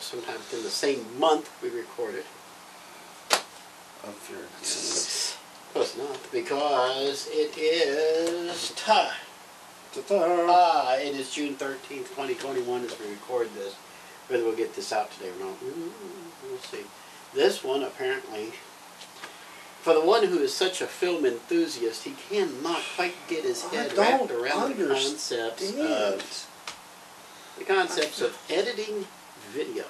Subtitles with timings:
[0.00, 2.24] this in the same month we recorded.
[4.02, 4.40] Of your
[5.72, 9.14] Close enough, because it is ta.
[9.94, 10.46] Ta-ta.
[10.48, 13.74] Ah, it is June thirteenth, twenty twenty-one as we record this.
[14.28, 15.90] Whether we'll get this out today or not, mm,
[16.44, 16.84] we'll see.
[17.34, 18.52] This one apparently,
[19.82, 23.96] for the one who is such a film enthusiast, he cannot quite get his head
[23.96, 26.48] wrapped around the concepts of
[27.58, 29.06] the concepts of editing
[29.50, 29.84] video.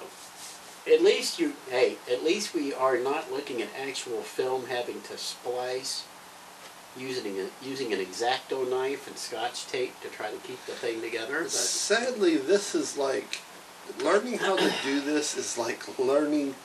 [0.91, 5.17] At least you, hey, at least we are not looking at actual film having to
[5.17, 6.05] splice
[6.97, 11.01] using a, using an X-Acto knife and scotch tape to try to keep the thing
[11.01, 11.43] together.
[11.43, 13.39] But Sadly, this is like
[14.03, 16.55] learning how to do this is like learning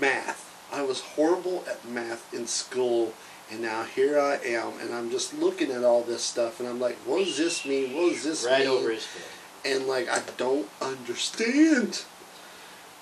[0.00, 0.46] math.
[0.72, 3.12] I was horrible at math in school,
[3.50, 6.78] and now here I am, and I'm just looking at all this stuff, and I'm
[6.78, 7.94] like, what does this mean?
[7.94, 8.68] What does this right mean?
[8.68, 9.24] over his head.
[9.64, 12.04] And like, I don't understand,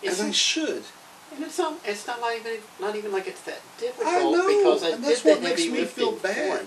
[0.03, 0.83] It's, and I and should.
[1.39, 1.79] it's not.
[1.85, 5.03] It's not like even not even like it's that difficult I know, because I and
[5.03, 6.67] did that's the what makes heavy me feel bad.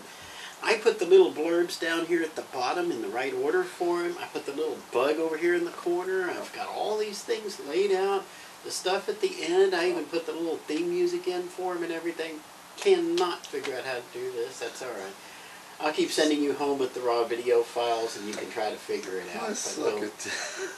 [0.64, 4.04] I put the little blurbs down here at the bottom in the right order for
[4.04, 4.16] him.
[4.22, 6.30] I put the little bug over here in the corner.
[6.30, 8.24] I've got all these things laid out.
[8.64, 11.84] The stuff at the end, I even put the little theme music in for him
[11.84, 12.42] and everything.
[12.78, 14.60] Cannot figure out how to do this.
[14.60, 15.14] That's all right.
[15.82, 18.78] I'll keep sending you home with the raw video files, and you can try to
[18.78, 19.44] figure it out.
[19.46, 20.28] I But suck we'll- at.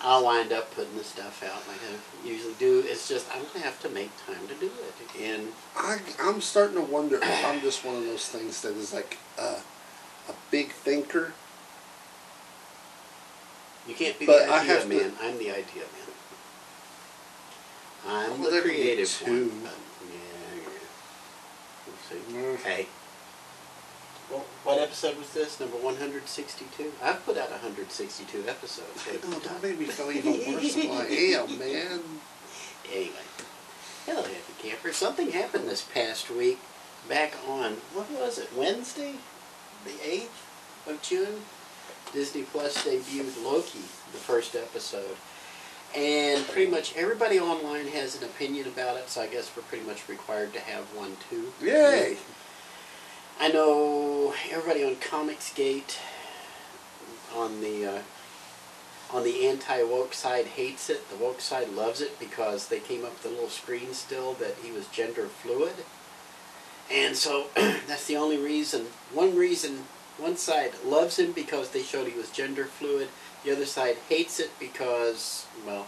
[0.01, 2.83] I'll wind up putting the stuff out like I usually do.
[2.87, 5.21] It's just I'm gonna have to make time to do it.
[5.21, 8.93] And I, I'm starting to wonder if I'm just one of those things that is
[8.93, 9.57] like a,
[10.29, 11.33] a big thinker.
[13.87, 15.11] you can't be But the I idea have to- man.
[15.21, 16.13] I'm the idea man.
[18.07, 19.49] I'm Well, the there can be creative one.
[19.63, 19.71] But
[20.09, 20.69] yeah, yeah.
[21.87, 22.33] We'll see.
[22.33, 22.57] Mm.
[22.65, 22.87] Hey.
[24.29, 25.59] Well, what episode was this?
[25.59, 26.93] Number 162?
[27.03, 29.07] I've put out 162 episodes.
[29.25, 31.05] Oh, know, that made me feel even worse than I
[31.37, 31.99] am, man.
[32.91, 33.11] Anyway,
[34.05, 34.91] hello, happy camper.
[34.91, 36.59] Something happened this past week.
[37.07, 38.49] Back on what was it?
[38.55, 39.15] Wednesday,
[39.85, 40.47] the eighth
[40.87, 41.41] of June.
[42.11, 43.79] Disney Plus debuted Loki,
[44.11, 45.15] the first episode,
[45.95, 49.09] and pretty much everybody online has an opinion about it.
[49.09, 51.51] So I guess we're pretty much required to have one too.
[51.61, 52.17] Yay!
[53.39, 55.97] I know everybody on Comicsgate
[57.35, 58.01] on the uh,
[59.11, 61.09] on the anti woke side hates it.
[61.09, 64.55] The woke side loves it because they came up with a little screen still that
[64.63, 65.73] he was gender fluid,
[66.91, 68.87] and so that's the only reason.
[69.11, 69.85] One reason.
[70.19, 73.07] One side loves him because they showed he was gender fluid.
[73.43, 75.87] The other side hates it because, well,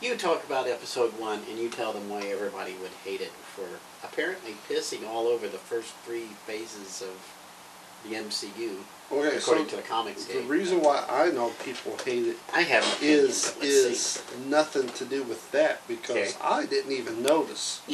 [0.00, 3.66] you talk about episode one and you tell them why everybody would hate it for
[4.06, 8.76] apparently pissing all over the first three phases of the MCU,
[9.12, 10.48] Okay, according so to the comics the game.
[10.48, 15.04] reason why I know people hate it I have opinion, is but let's nothing to
[15.04, 16.30] do with that because Okay.
[16.42, 17.82] I didn't even notice.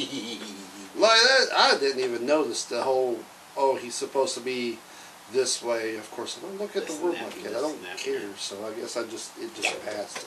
[0.97, 3.19] Like that, I didn't even notice the whole.
[3.55, 4.79] Oh, he's supposed to be
[5.31, 5.95] this way.
[5.97, 7.49] Of course, I don't look at the Listen word like that.
[7.55, 8.19] I don't care.
[8.19, 8.33] man.
[8.37, 10.25] So I guess I just it just passed.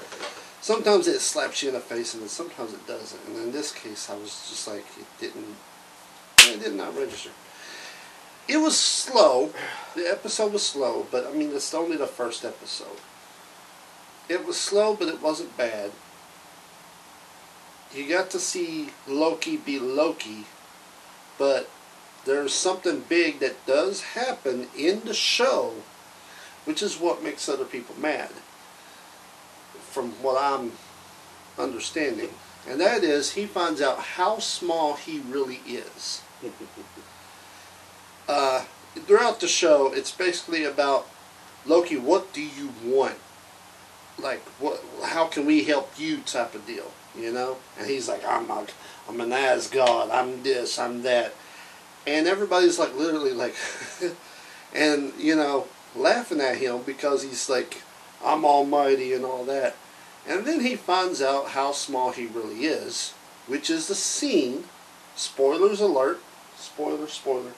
[0.60, 3.20] Sometimes it slaps you in the face, and then sometimes it doesn't.
[3.26, 5.56] And in this case, I was just like it didn't.
[6.40, 7.30] It did not register.
[8.48, 9.50] It was slow.
[9.94, 12.98] The episode was slow, but I mean it's only the first episode.
[14.28, 15.92] It was slow, but it wasn't bad.
[17.94, 20.46] You got to see Loki be Loki,
[21.38, 21.68] but
[22.24, 25.74] there's something big that does happen in the show,
[26.64, 28.30] which is what makes other people mad,
[29.90, 30.72] from what I'm
[31.58, 32.30] understanding.
[32.68, 36.22] And that is, he finds out how small he really is.
[38.28, 38.64] Uh,
[38.94, 41.08] throughout the show, it's basically about
[41.66, 41.96] Loki.
[41.96, 43.16] What do you want?
[44.20, 44.80] Like, what?
[45.02, 46.18] How can we help you?
[46.18, 47.56] Type of deal, you know.
[47.76, 48.66] And he's like, I'm a,
[49.08, 50.10] I'm an Asgard.
[50.10, 50.78] I'm this.
[50.78, 51.34] I'm that.
[52.06, 53.56] And everybody's like, literally, like,
[54.74, 55.66] and you know,
[55.96, 57.82] laughing at him because he's like,
[58.24, 59.76] I'm almighty and all that.
[60.28, 63.14] And then he finds out how small he really is,
[63.46, 64.64] which is the scene.
[65.16, 66.20] Spoilers alert.
[66.56, 67.52] Spoiler, spoiler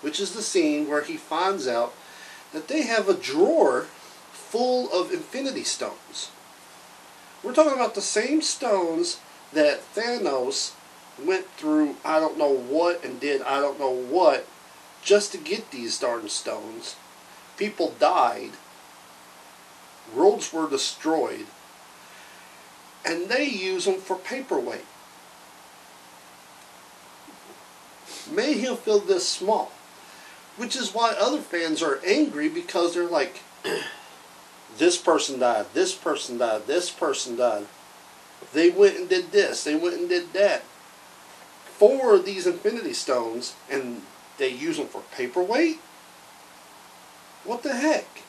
[0.00, 1.94] which is the scene where he finds out
[2.52, 3.86] that they have a drawer
[4.32, 6.30] full of infinity stones.
[7.42, 9.20] We're talking about the same stones
[9.52, 10.74] that Thanos
[11.22, 14.46] went through I don't know what and did I don't know what
[15.02, 16.96] just to get these darn stones.
[17.56, 18.52] People died.
[20.14, 21.46] Worlds were destroyed.
[23.04, 24.84] And they use them for paperweight.
[28.30, 29.70] Made him feel this small
[30.56, 33.40] which is why other fans are angry because they're like,
[34.78, 37.66] this person died, this person died, this person died.
[38.52, 40.62] They went and did this, they went and did that.
[41.64, 44.02] Four of these Infinity Stones, and
[44.38, 45.78] they use them for paperweight?
[47.44, 48.22] What the heck?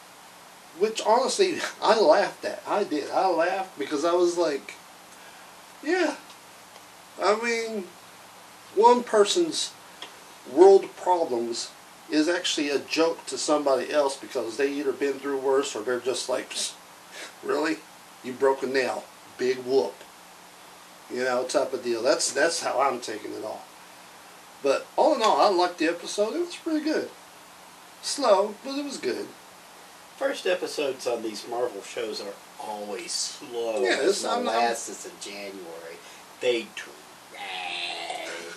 [0.80, 2.62] Which honestly, I laughed at.
[2.68, 3.10] I did.
[3.12, 4.76] I laughed because I was like,
[5.84, 6.16] yeah.
[7.22, 7.86] I mean,
[8.76, 9.74] one person's
[10.52, 11.72] world problems
[12.10, 16.00] is actually a joke to somebody else because they either been through worse or they're
[16.00, 16.54] just like,
[17.44, 17.78] really?
[18.24, 19.04] You broke a nail.
[19.38, 19.96] Big whoop.
[21.12, 22.02] You know, type of deal.
[22.02, 23.66] That's that's how I'm taking it all.
[24.62, 26.36] But all in all, I liked the episode.
[26.36, 27.10] It was pretty good.
[28.02, 29.28] Slow, but it was good.
[30.18, 33.82] First episodes on these Marvel shows are always slow.
[33.84, 35.98] Yeah, it's- I'm- I'm- molasses in January.
[36.40, 37.42] They drag,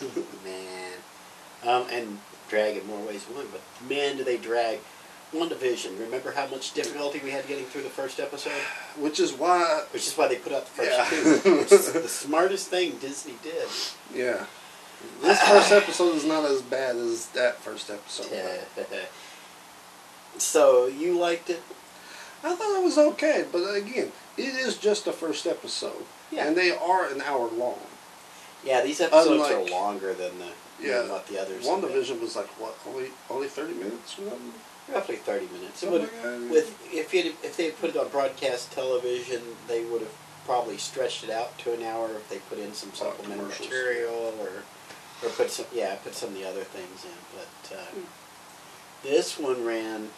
[0.44, 0.92] man.
[1.62, 4.80] Um, and drag in more ways than one, but man, do they drag.
[5.34, 5.96] WandaVision.
[6.00, 8.50] Remember how much difficulty we had getting through the first episode?
[8.98, 11.08] Which is why, Which is why they put out the first Yeah.
[11.42, 11.58] two.
[11.58, 13.68] Which is the smartest thing Disney did.
[14.12, 14.46] yeah.
[15.22, 18.26] This first episode is not as bad as that first episode.
[20.38, 21.62] so you liked it?
[22.42, 26.46] I thought it was okay, but again, it is just the first episode, Yeah.
[26.46, 27.80] and they are an hour long.
[28.64, 30.48] Yeah, these episodes Unlike- are longer than the
[30.80, 31.66] Yeah, than what the others.
[31.66, 34.54] WandaVision was like what, only only thirty minutes or something?
[34.88, 35.80] roughly thirty minutes.
[35.80, 40.12] Something would, with if it, if they put it on broadcast television, they would have
[40.46, 43.68] probably stretched it out to an hour if they put in some supplemental commercials.
[43.68, 44.64] material or
[45.22, 47.18] or put some yeah put some of the other things in.
[47.36, 48.00] But uh,
[49.02, 50.08] this one ran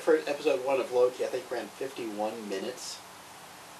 [0.00, 1.24] for episode one of Loki.
[1.24, 2.98] I think ran fifty one minutes,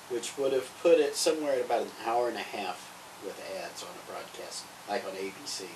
[0.09, 2.91] which would have put it somewhere at about an hour and a half
[3.25, 5.67] with ads on a broadcast, like on ABC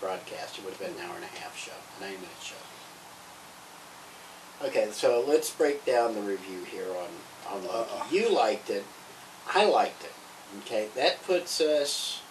[0.00, 0.58] broadcast.
[0.58, 2.54] It would have been an hour and a half show, a nine minute show.
[4.64, 7.90] Okay, so let's break down the review here on on Loki.
[7.90, 8.04] Uh-uh.
[8.10, 8.84] You liked it.
[9.52, 10.12] I liked it.
[10.60, 12.22] Okay, that puts us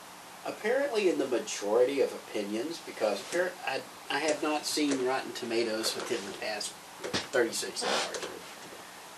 [0.45, 3.21] apparently in the majority of opinions because
[3.67, 6.73] I I have not seen Rotten Tomatoes within the past
[7.09, 8.27] 36 hours.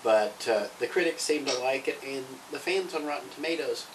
[0.03, 3.87] But uh, the critics seem to like it, and the fans on Rotten Tomatoes,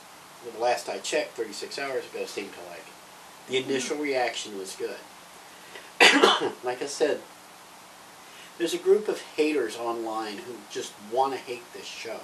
[0.42, 3.50] well, the last I checked 36 hours ago, seemed to like it.
[3.50, 4.96] The initial reaction was good.
[6.64, 7.20] like I said,
[8.56, 12.20] there's a group of haters online who just want to hate this show.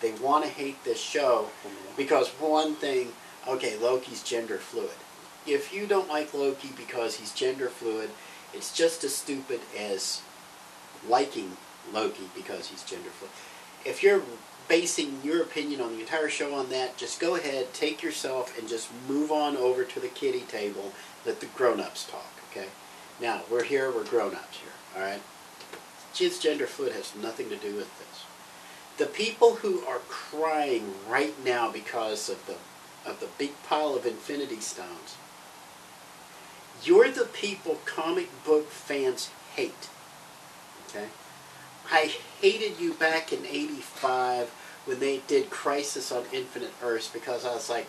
[0.00, 1.48] They want to hate this show
[1.96, 3.12] because one thing,
[3.48, 4.90] okay, Loki's gender fluid.
[5.46, 8.10] If you don't like Loki because he's gender fluid,
[8.52, 10.22] it's just as stupid as
[11.08, 11.56] liking
[11.92, 13.32] Loki because he's gender fluid.
[13.84, 14.22] If you're
[14.68, 18.68] basing your opinion on the entire show on that, just go ahead, take yourself, and
[18.68, 20.92] just move on over to the kitty table.
[21.26, 22.68] Let the grown-ups talk, okay?
[23.20, 25.22] Now, we're here, we're grown-ups here, all right?
[26.14, 28.24] His gender fluid has nothing to do with this.
[28.96, 32.56] The people who are crying right now because of the
[33.04, 35.16] of the big pile of Infinity Stones,
[36.82, 39.88] you're the people comic book fans hate.
[40.94, 41.08] Okay?
[41.90, 44.48] I hated you back in 85
[44.84, 47.86] when they did Crisis on Infinite Earths because I was like,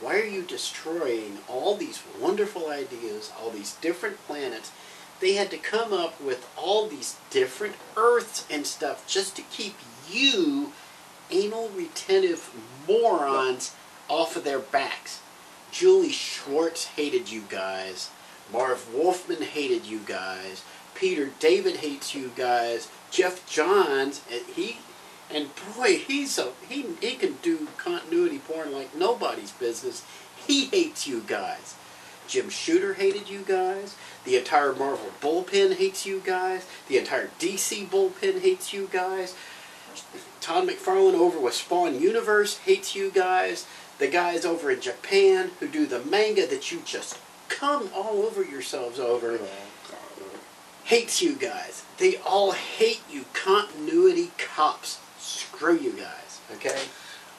[0.00, 4.72] why are you destroying all these wonderful ideas, all these different planets?
[5.20, 9.74] They had to come up with all these different Earths and stuff just to keep
[10.08, 10.72] you,
[11.30, 12.50] anal retentive
[12.88, 13.74] morons,
[14.08, 15.20] off of their backs.
[15.70, 18.10] Julie Schwartz hated you guys.
[18.50, 20.64] Marv Wolfman hated you guys.
[21.00, 22.90] Peter David hates you guys.
[23.10, 24.76] Geoff Johns, uh, he,
[25.32, 30.04] and boy, he's a he he can do continuity porn like nobody's business.
[30.46, 31.74] He hates you guys.
[32.28, 33.96] Jim Shooter hated you guys.
[34.24, 36.66] The entire Marvel bullpen hates you guys.
[36.86, 39.34] The entire DC bullpen hates you guys.
[40.42, 43.66] Todd McFarlane over with Spawn Universe hates you guys.
[43.98, 48.44] The guys over in Japan who do the manga that you just come all over
[48.44, 49.38] yourselves over
[50.90, 51.84] hates you guys.
[51.98, 53.24] They all hate you.
[53.32, 54.98] Continuity cops.
[55.18, 56.40] Screw you guys.
[56.54, 56.80] Okay?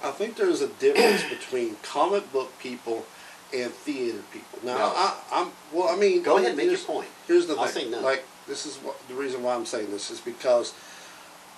[0.03, 3.05] I think there's a difference between comic book people
[3.53, 4.59] and theater people.
[4.63, 4.93] Now, No.
[4.95, 5.89] I, I'm well.
[5.89, 7.09] I mean, Go ahead, make your point.
[7.27, 7.85] Here's the I'll thing.
[7.85, 7.99] say no.
[7.99, 10.73] Like this is what the reason why I'm saying this is because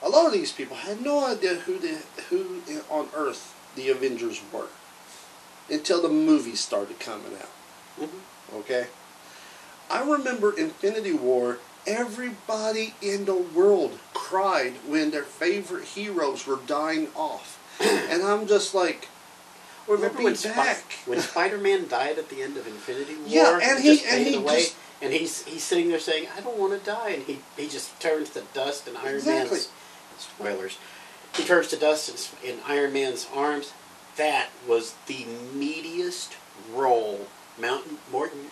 [0.02, 4.42] a lot of these people had no idea who the who on Earth the Avengers
[4.52, 4.68] were
[5.70, 7.52] until the movies started coming out.
[8.02, 8.20] Mhm.
[8.62, 8.88] Okay,
[9.92, 11.60] I remember Infinity War.
[11.86, 18.74] Everybody in the world cried when their favorite heroes were dying off, and I'm just
[18.74, 19.10] like,
[19.88, 20.84] Well, remember when, back.
[21.06, 23.24] when Spider-Man died at the end of Infinity War?
[23.28, 26.40] Yeah, and he- just and he away, just- and he's he's sitting there saying, "I
[26.40, 29.58] don't want to die," and he he just turns to dust, and Iron Exactly.
[29.58, 29.70] Man's
[30.20, 30.78] spoilers.
[31.36, 33.74] he turns to dust in, in Iron Man's arms.
[34.16, 36.30] That was the meatiest
[36.72, 37.28] role
[37.60, 38.52] Mountain Morton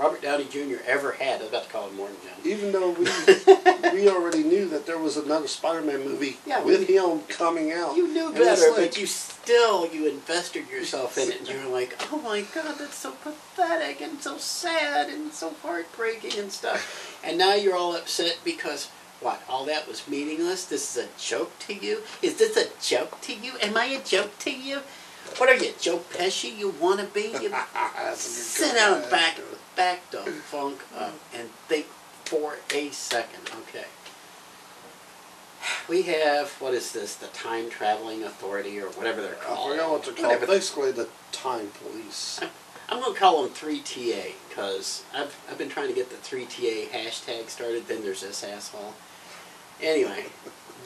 [0.00, 0.76] Robert Downey Jr.
[0.86, 1.40] ever had.
[1.40, 2.50] I was about to call him Morton Johnson.
[2.50, 3.04] Even though we
[4.02, 7.96] we already knew that there was another Spider-Man movie Yeah, with we- him coming out.
[7.96, 11.72] You knew better, like- but you still you invested yourself in it, and you were
[11.72, 17.20] like, "Oh my God, that's so pathetic and so sad and so heartbreaking and stuff."
[17.22, 18.88] And now you're all upset because
[19.20, 19.42] what?
[19.50, 20.64] All that was meaningless.
[20.64, 22.02] This is a joke to you.
[22.22, 23.52] Is this a joke to you?
[23.60, 24.80] Am I a joke to you?
[25.36, 26.56] What are you, Joe Pesci?
[26.56, 27.32] You want to be?
[27.40, 29.38] You That's a good sit down, back,
[29.76, 31.86] back the funk up, and think
[32.24, 33.50] for a second.
[33.62, 33.86] Okay.
[35.88, 37.16] We have what is this?
[37.16, 39.72] The Time Traveling Authority, or whatever they're called.
[39.72, 40.26] I forgot what they're called.
[40.26, 40.46] Whatever.
[40.46, 42.40] Basically, the time police.
[42.88, 47.48] I'm gonna call them 3TA because I've I've been trying to get the 3TA hashtag
[47.48, 47.86] started.
[47.86, 48.94] Then there's this asshole.
[49.80, 50.26] Anyway,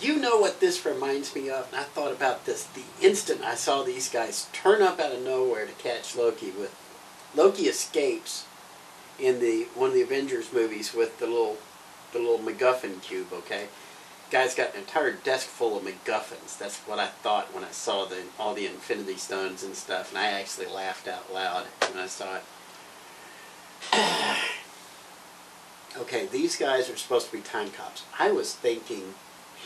[0.01, 3.55] you know what this reminds me of, and I thought about this the instant I
[3.55, 6.51] saw these guys turn up out of nowhere to catch Loki.
[6.51, 6.75] With
[7.35, 8.47] Loki escapes
[9.19, 11.59] in the one of the Avengers movies with the little
[12.13, 13.33] the little MacGuffin cube.
[13.33, 13.67] Okay,
[14.31, 16.59] guy's got an entire desk full of MacGuffins.
[16.59, 20.19] That's what I thought when I saw the all the Infinity Stones and stuff, and
[20.19, 22.43] I actually laughed out loud when I saw it.
[25.99, 28.05] okay, these guys are supposed to be time cops.
[28.19, 29.15] I was thinking,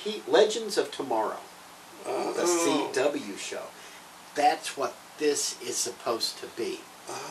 [0.05, 1.41] he Legends of Tomorrow,
[2.07, 3.65] Uh, the CW show.
[4.35, 6.81] That's what this is supposed to be.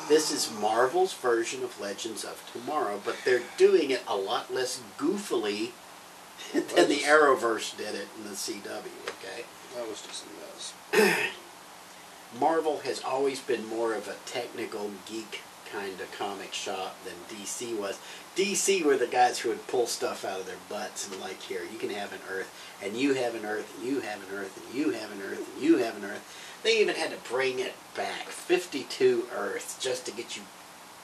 [0.09, 4.81] This is Marvel's version of Legends of Tomorrow, but they're doing it a lot less
[4.97, 5.71] goofily
[6.53, 9.45] than the Arrowverse did it in the CW, okay?
[9.75, 11.19] That was just a mess.
[12.39, 17.77] Marvel has always been more of a technical geek kind of comic shop than DC
[17.77, 17.99] was.
[18.35, 21.61] DC were the guys who would pull stuff out of their butts and like, here,
[21.71, 24.57] you can have an Earth, and you have an Earth, and you have an Earth,
[24.57, 26.59] and you have an Earth, and you have an Earth.
[26.63, 30.43] They even had to bring it back, 52 Earths, just to get you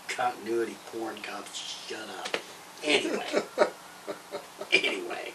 [0.08, 1.86] continuity porn cops.
[1.88, 2.38] Shut up.
[2.84, 3.26] Anyway.
[4.72, 5.32] anyway.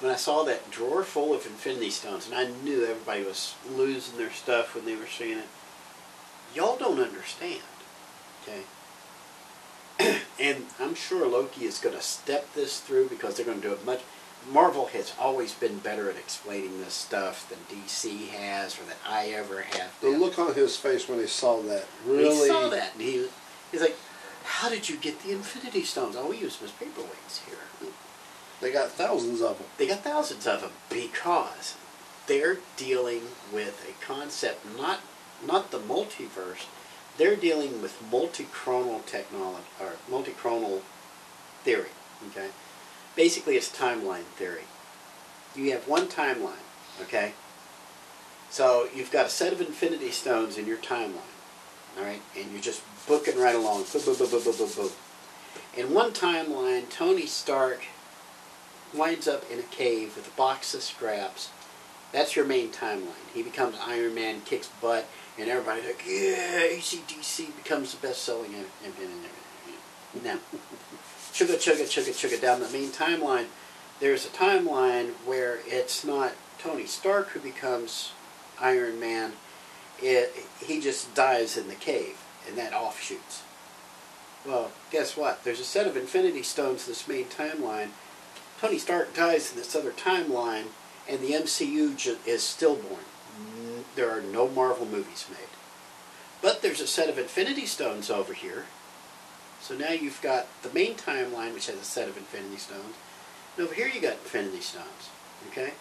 [0.00, 4.16] When I saw that drawer full of Infinity Stones, and I knew everybody was losing
[4.16, 5.44] their stuff when they were seeing it,
[6.54, 7.62] y'all don't understand,
[8.42, 8.62] okay?
[10.40, 13.74] and I'm sure Loki is going to step this through because they're going to do
[13.74, 14.00] it much.
[14.50, 19.26] Marvel has always been better at explaining this stuff than DC has, or that I
[19.28, 19.94] ever have.
[20.00, 22.24] The look on his face when he saw that really.
[22.24, 23.26] He saw that, and he,
[23.70, 23.96] he's like,
[24.44, 26.16] "How did you get the Infinity Stones?
[26.16, 27.58] All we use was paperweights here."
[28.62, 29.66] They got thousands of them.
[29.78, 31.76] They got thousands of them because
[32.26, 35.00] they're dealing with a concept, not
[35.46, 36.66] not the multiverse.
[37.16, 40.80] They're dealing with multichronal technology or multichronal
[41.64, 41.90] theory.
[42.28, 42.48] Okay,
[43.16, 44.64] basically it's timeline theory.
[45.54, 46.64] You have one timeline.
[47.02, 47.32] Okay,
[48.50, 51.34] so you've got a set of Infinity Stones in your timeline.
[51.98, 53.84] All right, and you're just booking right along.
[53.92, 54.90] Boom, boom, boom, boom, boom, boom, boom.
[55.76, 57.82] In one timeline, Tony Stark
[58.94, 61.50] winds up in a cave with a box of scraps.
[62.12, 63.28] That's your main timeline.
[63.32, 65.06] He becomes Iron Man, kicks butt,
[65.38, 68.52] and everybody's like, yeah, ACDC becomes the best-selling.
[70.24, 70.38] Now,
[71.32, 73.46] chugga, chugga, chugga, chugga, down the main timeline,
[74.00, 78.12] there's a timeline where it's not Tony Stark who becomes
[78.60, 79.32] Iron Man.
[80.02, 80.34] It,
[80.64, 82.16] he just dies in the cave,
[82.48, 83.42] and that offshoots.
[84.46, 85.44] Well, guess what?
[85.44, 87.90] There's a set of Infinity Stones in this main timeline.
[88.58, 90.66] Tony Stark dies in this other timeline,
[91.08, 91.96] and the MCU
[92.26, 93.04] is stillborn.
[94.00, 95.50] There are no Marvel movies made.
[96.40, 98.64] But there's a set of Infinity Stones over here.
[99.60, 102.94] So now you've got the main timeline, which has a set of Infinity Stones.
[103.58, 105.10] And over here you got Infinity Stones.
[105.50, 105.74] Okay?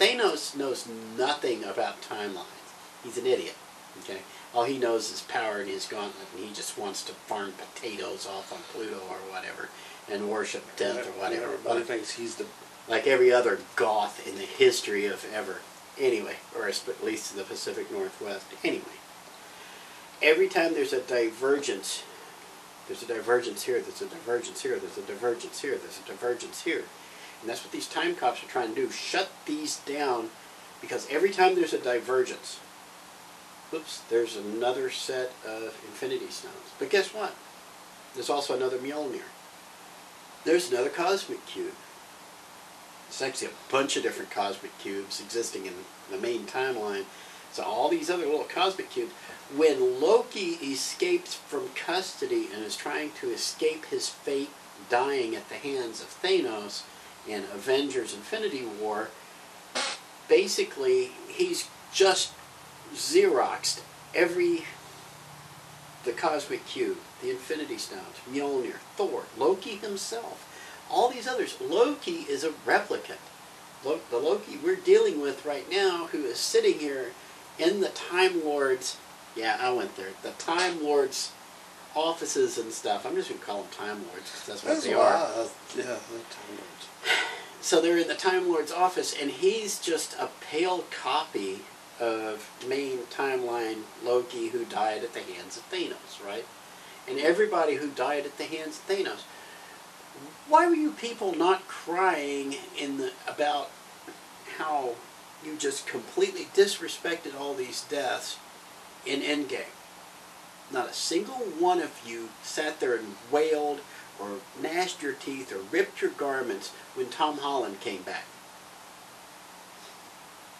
[0.00, 2.72] Thanos knows nothing about timelines.
[3.04, 3.54] He's an idiot.
[4.00, 4.22] Okay?
[4.52, 8.26] All he knows is power and his gauntlet, and he just wants to farm potatoes
[8.26, 9.68] off on Pluto or whatever
[10.10, 11.44] and worship death or whatever.
[11.44, 12.46] Everybody thinks he's the.
[12.88, 15.58] Like every other goth in the history of ever.
[15.98, 18.46] Anyway, or at least the Pacific Northwest.
[18.64, 18.82] Anyway,
[20.22, 22.02] every time there's a divergence,
[22.86, 26.62] there's a divergence here, there's a divergence here, there's a divergence here, there's a divergence
[26.62, 26.84] here.
[27.40, 28.90] And that's what these time cops are trying to do.
[28.90, 30.30] Shut these down
[30.80, 32.58] because every time there's a divergence,
[33.74, 36.72] oops, there's another set of Infinity Stones.
[36.78, 37.34] But guess what?
[38.14, 39.22] There's also another Mjolnir.
[40.44, 41.74] There's another Cosmic Cube.
[43.18, 45.74] There's actually a bunch of different Cosmic Cubes existing in
[46.10, 47.04] the main timeline.
[47.52, 49.12] So all these other little Cosmic Cubes.
[49.54, 54.48] When Loki escapes from custody and is trying to escape his fate
[54.88, 56.84] dying at the hands of Thanos,
[57.26, 59.08] in Avengers Infinity War,
[60.28, 62.32] basically he's just
[62.94, 63.80] Xeroxed
[64.14, 64.64] every
[66.04, 70.48] the Cosmic Cube, the Infinity Stones, Mjolnir, Thor, Loki himself,
[70.92, 71.56] all these others.
[71.60, 73.18] Loki is a replicant.
[73.84, 77.12] Lo- the Loki we're dealing with right now, who is sitting here
[77.58, 78.96] in the Time Lords,
[79.34, 81.32] yeah, I went there, the Time Lords
[81.96, 83.04] offices and stuff.
[83.06, 85.14] I'm just going to call them Time Lords because that's what That's they are.
[85.14, 86.88] uh, yeah, the Time Lords.
[87.64, 91.60] So they're in the Time Lord's office, and he's just a pale copy
[92.00, 96.44] of main timeline Loki who died at the hands of Thanos, right?
[97.08, 99.20] And everybody who died at the hands of Thanos.
[100.52, 103.70] Why were you people not crying in the about
[104.58, 104.96] how
[105.42, 108.36] you just completely disrespected all these deaths
[109.06, 109.72] in Endgame?
[110.70, 113.80] Not a single one of you sat there and wailed
[114.20, 118.26] or gnashed your teeth or ripped your garments when Tom Holland came back.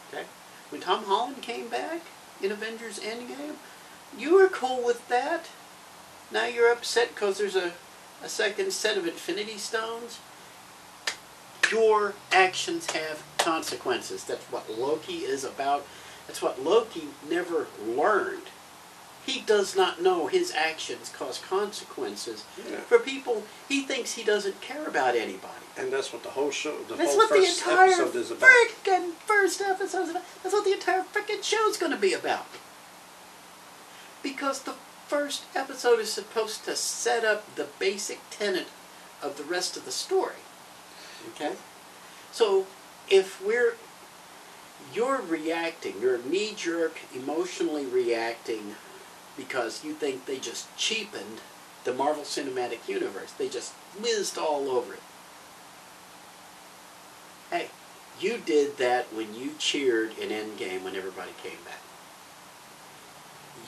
[0.09, 0.25] Okay?
[0.71, 2.01] When Tom Holland came back
[2.43, 3.57] in Avengers Endgame,
[4.17, 5.51] you were cool with that.
[6.31, 7.75] Now you're upset because there's a,
[8.23, 10.19] a second set of Infinity Stones.
[11.71, 14.25] Your actions have consequences.
[14.25, 15.87] That's what Loki is about.
[16.27, 18.43] That's what Loki never learned.
[19.25, 22.81] He does not know his actions cause consequences Yeah.
[22.81, 25.65] for people he thinks he doesn't care about anybody.
[25.77, 28.31] And that's what the whole show, the That's whole what the first entire episode is
[28.33, 28.51] about.
[28.51, 30.23] frickin' first episode is about.
[30.43, 32.47] That's what the entire freaking show is going to be about.
[34.23, 34.75] Because the
[35.07, 38.69] first episode is supposed to set up the basic tenet
[39.23, 40.43] of the rest of the story.
[41.35, 41.53] Okay?
[42.33, 42.67] So
[43.09, 43.75] if we're
[44.93, 48.75] you're reacting, you're knee jerk, emotionally reacting
[49.37, 51.41] because you think they just cheapened
[51.85, 53.33] the Marvel Cinematic Universe.
[53.33, 55.03] They just whizzed all over it.
[57.51, 57.69] Hey,
[58.21, 61.82] you did that when you cheered in Endgame when everybody came back.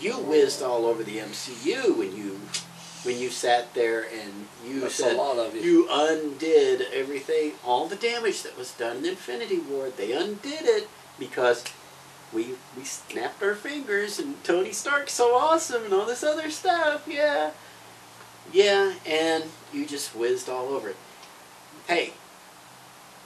[0.00, 2.40] You whizzed all over the MCU when you
[3.04, 5.61] when you sat there and you That's said a lot of you.
[5.61, 9.90] you undid everything, all the damage that was done in Infinity War.
[9.90, 11.64] They undid it because
[12.33, 17.07] we we snapped our fingers and Tony Stark's so awesome and all this other stuff.
[17.07, 17.50] Yeah,
[18.52, 20.96] yeah, and you just whizzed all over it.
[21.87, 22.14] Hey,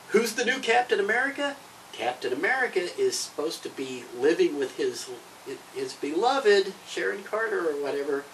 [0.08, 1.56] who's the new Captain America?
[1.92, 5.08] Captain America is supposed to be living with his
[5.74, 8.24] his beloved Sharon Carter or whatever,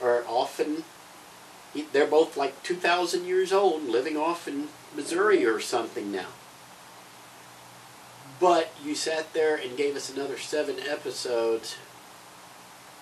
[0.00, 0.84] or often
[1.92, 6.28] they're both like two thousand years old, living off in Missouri or something now.
[8.38, 11.76] But you sat there and gave us another seven episodes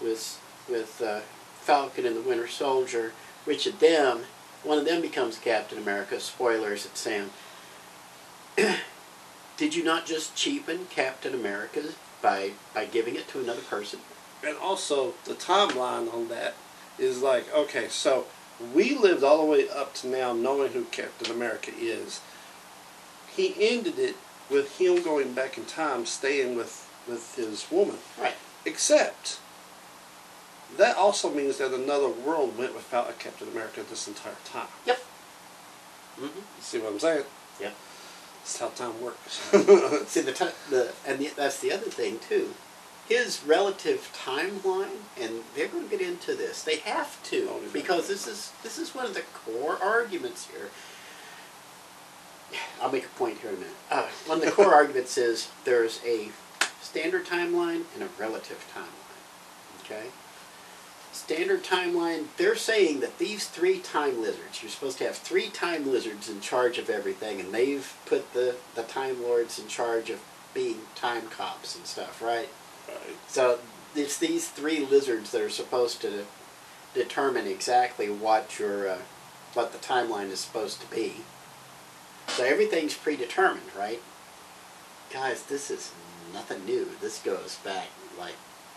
[0.01, 1.21] with with uh,
[1.61, 3.13] Falcon and the Winter Soldier,
[3.45, 4.23] which of them,
[4.63, 6.21] one of them becomes Captain America.
[6.21, 7.31] Spoilers at Sam.
[9.57, 11.83] Did you not just cheapen Captain America
[12.25, 14.01] by by giving it to another person?
[14.45, 16.55] And also, the timeline on that
[16.99, 18.27] is like, okay, so
[18.75, 22.21] we lived all the way up to now knowing who Captain America is.
[23.35, 24.17] He ended it
[24.51, 27.97] with him going back in time, staying with, with his woman.
[28.21, 28.35] Right.
[28.65, 29.39] Except,
[30.77, 34.69] that also means that another world went without a Captain America this entire time.
[34.87, 34.99] Yep.
[36.19, 37.25] hmm see what I'm saying?
[37.61, 37.75] Yep.
[38.45, 39.39] That's how time works.
[40.07, 42.53] See the the and the, that's the other thing too.
[43.09, 46.63] His relative timeline, and they're going to get into this.
[46.63, 50.69] They have to Oh, because this is this is one of the core arguments here.
[52.83, 53.75] I'll make a point here in a minute.
[53.91, 56.29] Uh, one of the core arguments is there's a
[56.83, 59.85] standard timeline and a relative timeline.
[59.85, 60.09] Okay.
[61.15, 62.27] Standard timeline.
[62.37, 64.63] They're saying that these three time lizards.
[64.63, 68.57] You're supposed to have three time lizards in charge of everything, and they've put the
[68.75, 70.21] the time lords in charge of
[70.53, 72.49] being time cops and stuff, right?
[72.89, 73.17] right.
[73.29, 73.61] So
[73.95, 76.25] it's these three lizards that are supposed to
[76.95, 78.99] determine exactly what your uh,
[79.53, 81.19] what the timeline is supposed to be.
[82.27, 84.03] So everything's predetermined, right?
[85.13, 85.93] Guys, this is
[86.33, 86.89] nothing new.
[87.01, 87.87] This goes back
[88.19, 88.35] like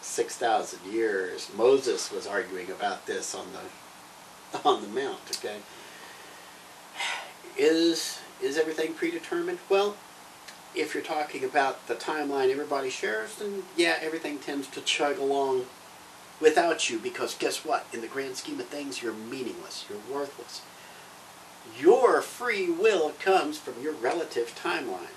[0.07, 1.49] six thousand years.
[1.55, 5.19] Moses was arguing about this on the on the mount.
[5.29, 5.57] Okay.
[7.57, 9.59] Is is everything predetermined?
[9.69, 9.97] Well,
[10.75, 15.65] if you're talking about the timeline everybody shares, then yeah, everything tends to chug along
[16.39, 17.85] without you because guess what?
[17.91, 19.85] In the grand scheme of things, you're meaningless.
[19.89, 20.61] You're worthless.
[21.77, 25.15] Your free will comes from your relative timeline.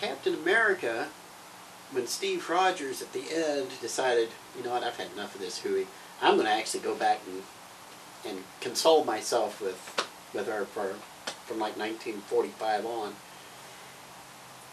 [0.00, 1.08] Captain America,
[1.92, 5.58] when Steve Rogers at the end decided, you know what, I've had enough of this
[5.58, 5.86] hooey.
[6.20, 7.42] I'm going to actually go back and
[8.24, 10.94] and console myself with with her for
[11.46, 13.14] from like 1945 on.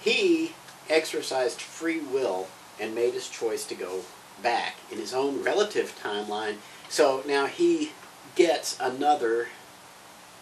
[0.01, 0.53] He
[0.89, 2.47] exercised free will
[2.79, 4.01] and made his choice to go
[4.41, 6.55] back in his own relative timeline.
[6.89, 7.91] So now he
[8.35, 9.49] gets another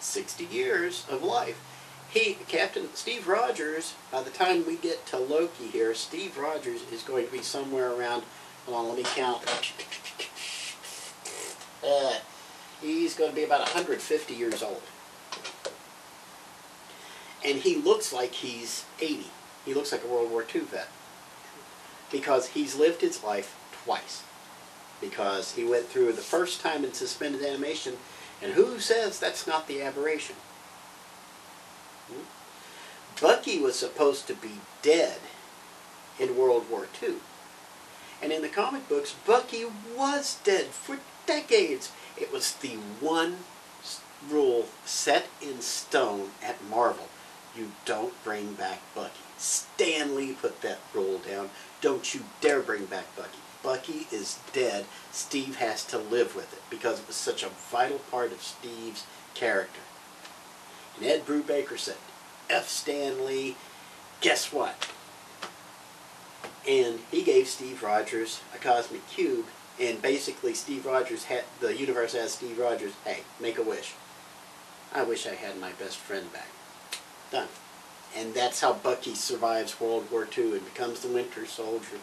[0.00, 1.60] 60 years of life.
[2.12, 7.02] He, Captain Steve Rogers, by the time we get to Loki here, Steve Rogers is
[7.02, 8.24] going to be somewhere around,
[8.66, 9.42] hold on, let me count.
[11.82, 12.18] Uh,
[12.82, 14.82] he's going to be about 150 years old.
[17.42, 19.28] And he looks like he's 80.
[19.64, 20.88] He looks like a World War II vet.
[22.10, 24.22] Because he's lived his life twice.
[25.00, 27.94] Because he went through the first time in suspended animation,
[28.42, 30.36] and who says that's not the aberration?
[33.20, 35.18] Bucky was supposed to be dead
[36.18, 37.16] in World War II.
[38.22, 39.64] And in the comic books, Bucky
[39.96, 41.90] was dead for decades.
[42.16, 43.38] It was the one
[44.28, 47.08] rule set in stone at Marvel.
[47.56, 49.10] You don't bring back Bucky.
[49.36, 51.50] Stan Lee put that rule down.
[51.80, 53.38] Don't you dare bring back Bucky.
[53.62, 54.86] Bucky is dead.
[55.10, 59.04] Steve has to live with it because it was such a vital part of Steve's
[59.34, 59.80] character.
[60.96, 61.96] And Ed Brubaker said,
[62.50, 62.68] F.
[62.68, 63.56] Stan Lee,
[64.20, 64.88] guess what?
[66.68, 69.46] And he gave Steve Rogers a cosmic cube,
[69.80, 73.94] and basically Steve Rogers had, the universe has Steve Rogers, hey, make a wish.
[74.94, 76.48] I wish I had my best friend back.
[77.30, 77.48] Done.
[78.16, 81.96] And that's how Bucky survives World War II and becomes the Winter Soldier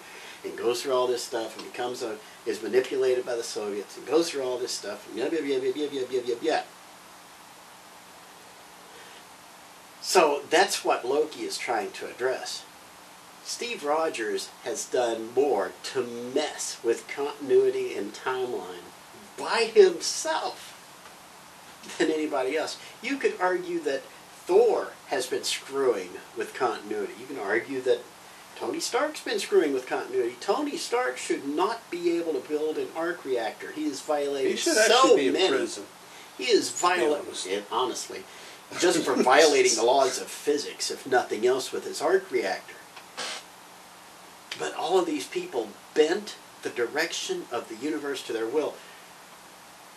[0.43, 4.07] and goes through all this stuff and becomes a, is manipulated by the Soviets and
[4.07, 6.63] goes through all this stuff and yeah, yeah, yeah, yeah, yeah, yeah, yeah, yeah."
[10.09, 12.63] So that's what Loki is trying to address.
[13.43, 16.01] Steve Rogers has done more to
[16.33, 18.89] mess with continuity and timeline
[19.37, 20.73] by himself
[21.99, 22.79] than anybody else.
[23.03, 24.01] You could argue that
[24.47, 27.13] Thor has been screwing with continuity.
[27.19, 27.99] You can argue that
[28.55, 30.37] Tony Stark's been screwing with continuity.
[30.41, 33.73] Tony Stark should not be able to build an arc reactor.
[33.73, 35.49] He has violated He should so actually be in many.
[35.55, 35.83] prison.
[36.35, 37.47] He is violating, honest.
[37.71, 38.23] honestly,
[38.77, 42.75] just for violating the laws of physics, if nothing else, with his arc reactor.
[44.59, 48.75] But all of these people bent the direction of the universe to their will.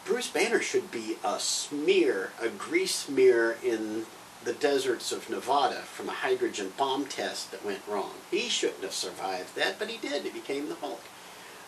[0.04, 4.06] Bruce Banner should be a smear, a grease smear in
[4.44, 8.14] the deserts of Nevada from a hydrogen bomb test that went wrong.
[8.30, 10.22] He shouldn't have survived that, but he did.
[10.22, 11.02] He became the Hulk.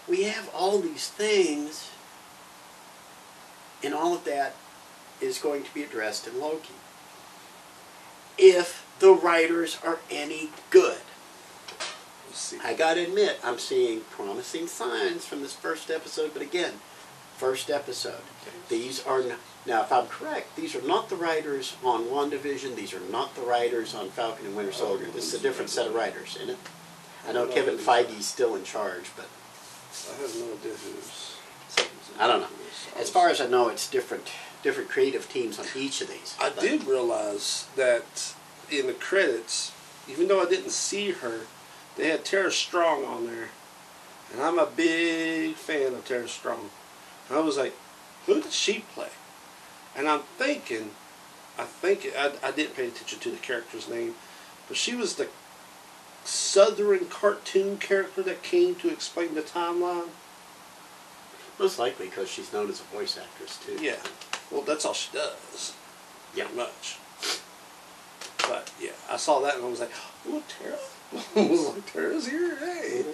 [0.09, 1.91] We have all these things,
[3.83, 4.55] and all of that
[5.21, 6.75] is going to be addressed in Loki.
[8.37, 10.99] If the writers are any good.
[12.65, 16.75] I gotta admit, I'm seeing promising signs from this first episode, but again,
[17.37, 18.23] first episode.
[18.69, 22.93] These are, n- now if I'm correct, these are not the writers on WandaVision, these
[22.93, 25.07] are not the writers on Falcon and Winter oh, Soldier.
[25.07, 26.59] This is a different set of writers, isn't it?
[27.27, 29.27] I know Kevin Feige's still in charge, but
[30.11, 31.37] I have no idea who's.
[32.19, 32.49] I don't know.
[32.97, 34.31] as far as I know, it's different,
[34.65, 36.35] different creative teams on each of these.
[36.41, 38.33] I But- did realize that
[38.71, 39.71] in the credits,
[40.09, 41.43] even though I didn't see her,
[41.97, 43.51] they had Tara Strong on there,
[44.33, 46.71] and I'm a big fan of Tara Strong.
[47.29, 47.75] And I was like,
[48.27, 49.11] who did she play?
[49.95, 50.93] And I'm thinking,
[51.59, 54.17] I think I, I didn't pay attention to the character's name,
[54.67, 55.29] but she was the
[56.25, 60.09] Southern cartoon character that came to explain the timeline.
[61.59, 63.77] Most likely because she's known as a voice actress too.
[63.81, 63.97] Yeah.
[64.51, 65.75] Well, that's all she does.
[66.35, 66.45] Yeah.
[66.45, 66.99] Pretty much.
[68.39, 69.93] But yeah, I saw that and I was like,
[70.29, 70.79] "Oh, Tara!"
[71.37, 73.05] I was like, "Tara's here, hey!"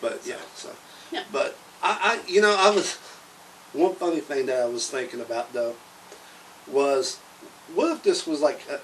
[0.00, 0.70] But yeah, so.
[1.10, 1.24] Yeah.
[1.32, 2.96] But I, I, you know, I was
[3.72, 5.74] one funny thing that I was thinking about though
[6.66, 7.16] was,
[7.74, 8.78] what if this was like, uh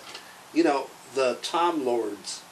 [0.55, 2.42] you know, the Time Lords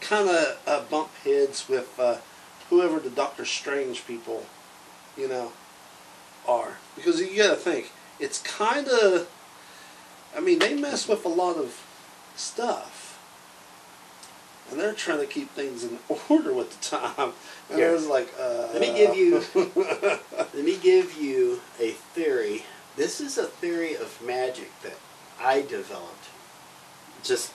[0.00, 2.18] kind of uh, bump heads with uh,
[2.68, 4.44] whoever the Doctor Strange people,
[5.16, 5.52] you know,
[6.46, 9.28] are because you got to think it's kind of.
[10.36, 11.80] I mean, they mess with a lot of
[12.36, 13.18] stuff,
[14.70, 15.98] and they're trying to keep things in
[16.28, 17.32] order with the time.
[17.70, 17.86] And Yeah.
[17.88, 19.42] I was like, uh, Let me give you-
[20.54, 22.64] Let me give you a theory.
[22.96, 24.98] This is a theory of magic that
[25.40, 26.24] I developed.
[27.22, 27.52] Just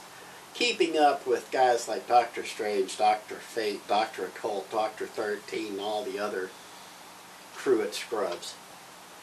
[0.53, 6.03] keeping up with guys like Doctor Strange, Doctor Fate, Doctor Occult, Doctor 13, and all
[6.03, 6.49] the other
[7.55, 8.55] crew at Scrubs.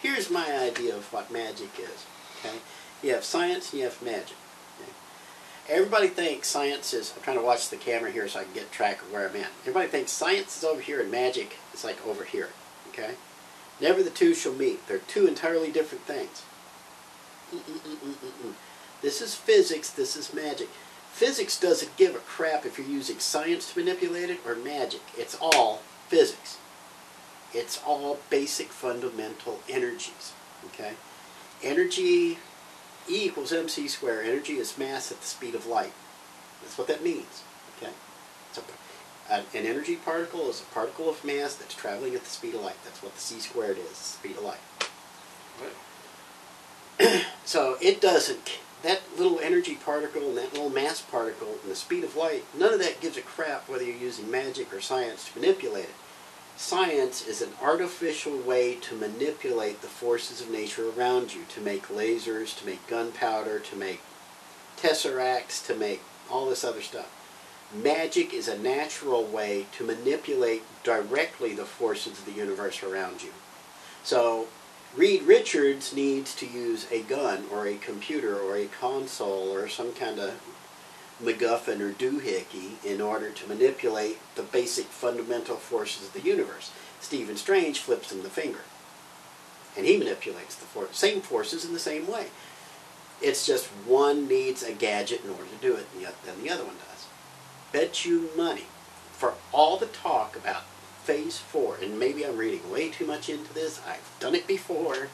[0.01, 2.07] Here's my idea of what magic is.
[2.39, 2.57] Okay?
[3.03, 4.37] You have science and you have magic.
[4.81, 4.93] okay?
[5.69, 8.71] Everybody thinks science is, I'm trying to watch the camera here so I can get
[8.71, 9.51] track of where I'm at.
[9.63, 12.51] Everybody thinks science is over here and magic is like over here.
[12.91, 13.15] Okay?
[13.81, 14.87] Never the two shall meet.
[14.87, 16.43] They're two entirely different things.
[17.55, 18.55] Mm-mm-mm-mm-mm.
[19.03, 20.69] This is physics, this is magic.
[21.13, 25.01] Physics doesn't give a crap if you're using science to manipulate it or magic.
[25.17, 26.59] It's all physics.
[27.55, 30.33] It's all basic fundamental energies.
[30.67, 30.95] Okay?
[31.63, 32.39] Energy
[33.11, 34.27] E equals mc squared.
[34.27, 35.93] Energy is mass at the speed of light.
[36.63, 37.43] That's what that means.
[37.77, 37.93] Okay?
[38.53, 38.63] So,
[39.31, 42.63] uh, an energy particle is a particle of mass that's traveling at the speed of
[42.63, 42.77] light.
[42.85, 44.59] That's what the c squared is, speed of light.
[47.49, 52.05] So it doesn't, that little energy particle and that little mass particle and the speed
[52.05, 55.41] of light, none of that gives a crap whether you're using magic or science to
[55.41, 55.95] manipulate it.
[56.59, 61.87] Science is an artificial way to manipulate the forces of nature around you, to make
[61.87, 64.01] lasers, to make gunpowder, to make
[64.77, 67.09] tesseracts, to make all this other stuff.
[67.73, 73.31] Magic is a natural way to manipulate directly the forces of the universe around you.
[74.03, 74.49] So
[74.97, 79.93] Reed Richards needs to use a gun or a computer or a console or some
[79.93, 80.35] kind of
[81.23, 86.71] MacGuffin or doohickey in order to manipulate the basic fundamental forces of the universe.
[87.01, 88.61] Stephen Strange flips him the finger.
[89.77, 92.27] And he manipulates the for- same forces in the same way.
[93.21, 95.87] It's just one needs a gadget in order to do it
[96.25, 97.07] than the other one does.
[97.73, 98.67] Bet you money
[99.13, 100.63] for all the talk about
[101.03, 103.81] phase four, and maybe I'm reading way too much into this.
[103.87, 105.09] I've done it before,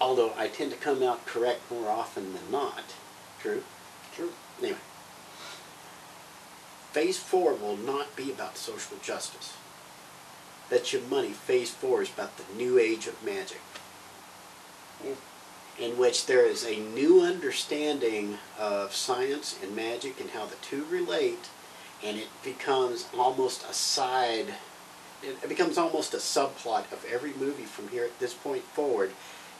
[0.00, 2.94] although I tend to come out correct more often than not.
[3.40, 3.64] True?
[4.14, 4.32] True.
[4.60, 4.78] Anyway,
[6.92, 9.54] phase four will not be about social justice.
[10.70, 13.60] Bet your money phase four is about the new age of magic,
[15.02, 15.16] Mm.
[15.78, 20.84] in which there is a new understanding of science and magic and how the two
[20.90, 21.46] relate,
[22.02, 24.54] and it becomes almost a side,
[25.22, 29.12] it becomes almost a subplot of every movie from here at this point forward.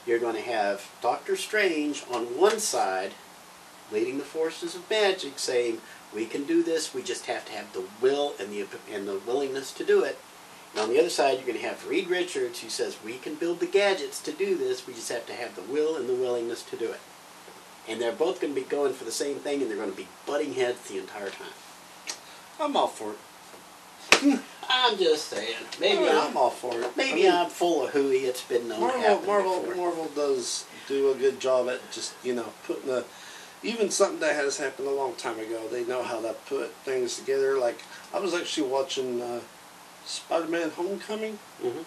[0.05, 3.13] You're going to have Doctor Strange on one side
[3.91, 5.81] leading the forces of magic, saying,
[6.13, 6.93] "We can do this.
[6.93, 10.17] We just have to have the will and the and the willingness to do it."
[10.73, 13.35] And on the other side, you're going to have Reed Richards, who says, "We can
[13.35, 14.85] build the gadgets to do this.
[14.85, 16.99] We just have to have the will and the willingness to do it."
[17.87, 19.97] And they're both going to be going for the same thing, and they're going to
[19.97, 21.47] be butting heads the entire time.
[22.59, 23.19] I'm all for it.
[24.69, 26.95] I'm just saying, maybe oh, I'm, I'm all for it.
[26.95, 28.19] maybe I mean, I'm full of hooey.
[28.19, 29.75] It's been known Marvel, Marvel, before.
[29.75, 33.03] Marvel does do a good job at just you know putting a
[33.63, 35.67] even something that has happened a long time ago.
[35.71, 37.57] They know how to put things together.
[37.57, 37.79] Like
[38.13, 39.41] I was actually watching uh,
[40.05, 41.85] Spider-Man: Homecoming, Mhm.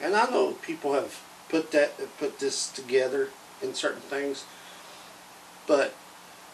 [0.00, 3.28] and I know people have put that put this together
[3.62, 4.44] in certain things,
[5.66, 5.94] but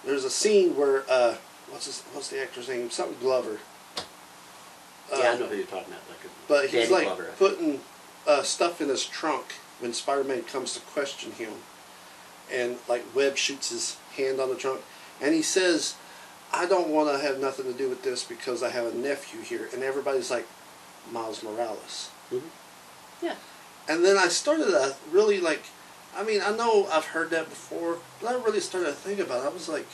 [0.04, 1.36] there's a scene where uh,
[1.70, 2.90] what's his, what's the actor's name?
[2.90, 3.58] Something Glover.
[5.10, 6.02] Yeah, I Uh, know who you're talking about.
[6.08, 7.80] Like but he's Danny like Glover, putting
[8.26, 11.52] uh, stuff in his trunk when Spider-Man comes to question him,
[12.52, 14.80] and like Webb shoots his hand on the trunk,
[15.20, 15.94] and he says,
[16.52, 19.40] "I don't want to have nothing to do with this because I have a nephew
[19.40, 20.46] here," and everybody's like,
[21.10, 22.50] "Miles Morales." Mhm.
[23.22, 23.36] Yeah.
[23.88, 25.64] And then I started to really like,
[26.16, 29.44] I mean, I know I've heard that before, but I really started to think about
[29.44, 29.46] it.
[29.46, 29.86] I was like,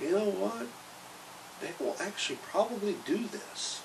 [0.00, 0.66] you know what?
[1.60, 3.80] They will actually probably do this.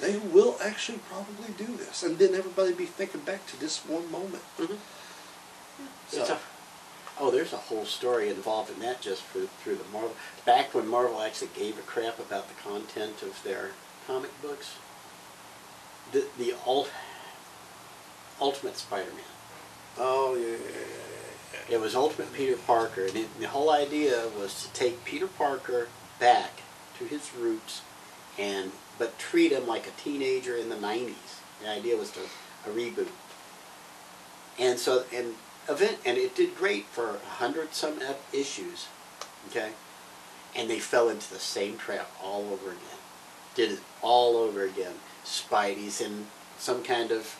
[0.00, 2.02] they will actually probably do this.
[2.02, 4.42] And then everybody be thinking back to this one moment.
[4.58, 4.78] Mhm.
[6.08, 6.38] So, It's a-
[7.18, 10.16] oh, there's a whole story involved in that just for, through the Marvel.
[10.44, 13.72] Back when Marvel actually gave a crap about the content of their
[14.06, 14.74] comic books,
[16.12, 16.90] the the ult,
[18.40, 19.20] Ultimate Spider-Man.
[19.98, 21.74] oh, yeah, yeah, yeah, yeah, yeah.
[21.76, 25.88] It was Ultimate Peter Parker, and it, the whole idea was to take Peter Parker
[26.18, 26.62] back
[26.98, 27.82] to his roots,
[28.38, 31.14] and but treat him like a teenager in the '90s.
[31.62, 32.20] The idea was to
[32.66, 33.08] a reboot,
[34.58, 35.34] and so and
[35.70, 37.98] event and it did great for a hundred some
[38.32, 38.88] issues,
[39.48, 39.70] okay,
[40.56, 43.00] and they fell into the same trap all over again.
[43.54, 44.94] Did it all over again.
[45.24, 46.26] Spidey's in
[46.58, 47.36] some kind of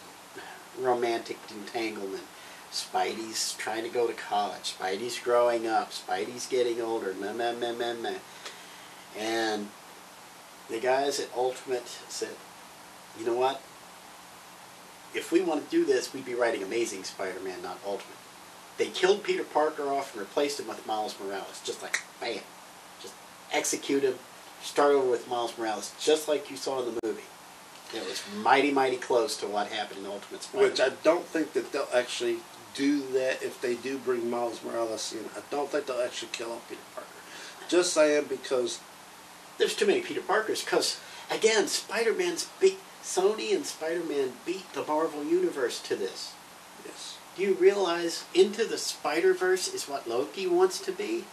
[0.78, 2.24] romantic entanglement.
[2.72, 4.76] Spidey's trying to go to college.
[4.78, 5.90] Spidey's growing up.
[5.90, 7.14] Spidey's getting older.
[7.14, 8.18] Meh, meh, meh, meh, meh.
[9.18, 9.68] And
[10.68, 12.36] the guys at Ultimate said,
[13.18, 13.60] you know what?
[15.12, 18.19] If we want to do this, we'd be writing Amazing Spider-Man, not Ultimate.
[18.80, 21.60] They killed Peter Parker off and replaced him with Miles Morales.
[21.62, 22.40] Just like, bam.
[23.02, 23.12] Just
[23.52, 24.14] execute him.
[24.62, 27.24] Start over with Miles Morales, just like you saw in the movie.
[27.94, 30.70] It was mighty, mighty close to what happened in Ultimate Spider-Man.
[30.70, 32.38] Which I don't think that they'll actually
[32.72, 35.26] do that if they do bring Miles Morales in.
[35.36, 37.10] I don't think they'll actually kill off Peter Parker.
[37.68, 38.80] Just saying because
[39.58, 40.98] there's too many Peter Parkers because
[41.30, 46.32] again, Spider-Man's beat Sony and Spider-Man beat the Marvel universe to this.
[46.86, 47.18] yes.
[47.40, 51.24] You realize Into the Spider Verse is what Loki wants to be?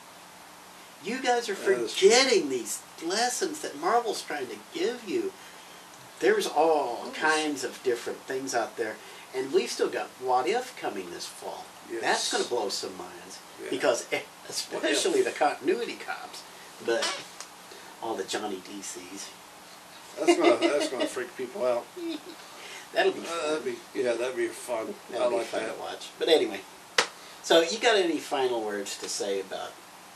[1.04, 2.10] You guys are That is true.
[2.10, 5.34] forgetting these lessons that Marvel's trying to give you.
[6.22, 7.16] There's all Yes.
[7.18, 8.96] kinds of different things out there,
[9.36, 11.66] and we've still got What If coming this fall.
[11.92, 12.02] Yes.
[12.02, 13.70] That's going to blow some minds Yeah.
[13.70, 14.06] because,
[14.50, 16.42] especially the continuity cops,
[16.86, 17.06] but
[18.02, 19.26] all the Johnny DCs.
[20.18, 21.86] That's gonna that's gonna freak people out.
[22.94, 23.50] That'll be Uh, fun.
[23.50, 24.94] that'd be yeah, that'd be fun.
[25.12, 25.76] That'll I be like fun that.
[25.76, 26.08] to watch.
[26.20, 26.62] But anyway,
[27.44, 29.72] so you got any final words to say about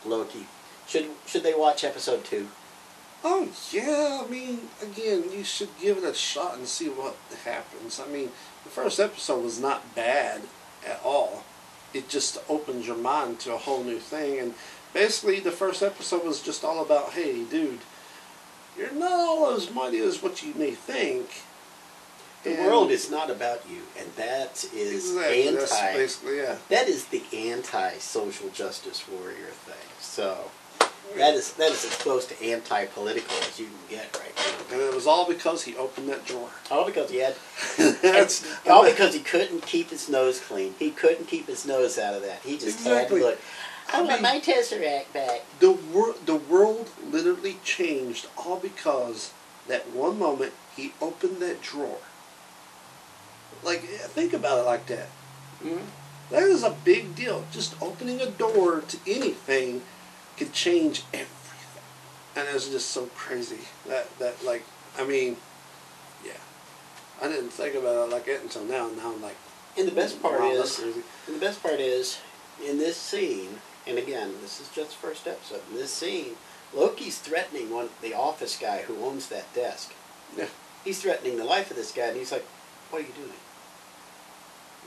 [0.06, 0.48] Loki?
[0.88, 2.48] Should should they watch episode two?
[3.24, 8.00] Oh yeah, I mean, again, you should give it a shot and see what happens.
[8.00, 8.32] I mean,
[8.64, 10.42] the first episode was not bad
[10.88, 11.44] at all.
[11.94, 14.54] It just opens your mind to a whole new thing, and
[14.94, 17.82] basically, the first episode was just all about, hey, dude,
[18.78, 21.30] you're not all as mighty as what you may think.
[22.44, 25.60] The And- world is not about you, and that is exactly anti.
[25.60, 26.56] that's basically yeah.
[26.70, 29.76] that is the anti-social justice warrior thing.
[30.00, 30.50] So
[31.16, 34.74] that is that is as close to anti-political as you can get right now.
[34.74, 36.50] And it was all because he opened that drawer.
[36.72, 37.36] All because he had,
[38.70, 40.74] all because he couldn't keep his nose clean.
[40.80, 42.40] He couldn't keep his nose out of that.
[42.44, 43.20] He just Exactly.
[43.22, 43.40] had to look.
[43.94, 45.42] I, I want mean- my tesseract back.
[45.60, 49.32] the wor- the world literally changed all because
[49.68, 51.98] that one moment he opened that drawer.
[53.64, 55.10] Like think about it like that.
[55.64, 55.82] Mhm.
[56.32, 57.46] That is a big deal.
[57.52, 59.82] Just opening a door to anything
[60.38, 61.84] can change everything,
[62.36, 64.64] and it's just so crazy that that like
[64.98, 65.38] I mean,
[66.26, 66.40] yeah,
[67.22, 68.90] I didn't think about it like that until now.
[68.90, 69.38] Now I'm like,
[69.78, 72.18] And the best part wow, is, the best part is,
[72.66, 75.62] in this scene, and again, this is just the first episode.
[75.70, 76.36] In this scene,
[76.74, 79.94] Loki's threatening one the office guy who owns that desk.
[80.36, 80.48] Yeah.
[80.84, 82.46] He's threatening the life of this guy, and he's like,
[82.90, 83.40] "What are you doing?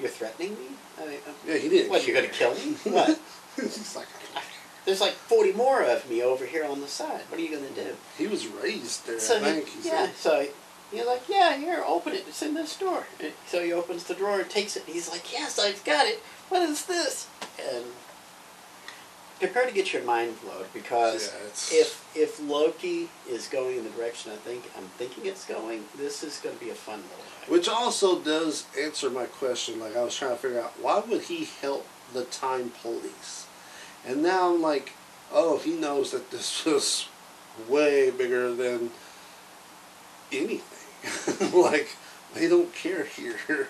[0.01, 0.67] You're threatening me?
[1.01, 1.91] I mean, uh, Yeah, he didn't.
[1.91, 2.07] what?
[2.07, 2.73] You're gonna kill me?
[2.85, 3.19] what?
[3.57, 4.07] He's like,
[4.85, 7.21] There's like 40 more of me over here on the side.
[7.29, 9.21] What are you gonna do?" he was raised there.
[9.21, 9.69] So I think.
[9.69, 10.17] He yeah, said.
[10.17, 10.47] so
[10.91, 12.25] he's like, yeah, here, open it.
[12.29, 13.07] It's in this drawer.
[13.21, 14.85] And so he opens the drawer and takes it.
[14.87, 16.21] And he's like, yes, I've got it.
[16.49, 17.29] What is this?
[17.73, 17.85] And
[19.39, 23.91] prepare to get your mind blown because Yeah, if if Loki is going in the
[23.91, 27.25] direction I think I'm thinking it's going, this is going to be a fun little
[27.41, 27.51] ride.
[27.51, 29.81] Which also does answer my question.
[29.81, 33.47] Like I was trying to figure out why would he help the time police,
[34.07, 34.93] and now I'm like,
[35.33, 37.09] oh, he knows that this was
[37.69, 38.91] way bigger than
[40.33, 41.53] anything.
[41.61, 41.89] like
[42.35, 43.39] they don't care here.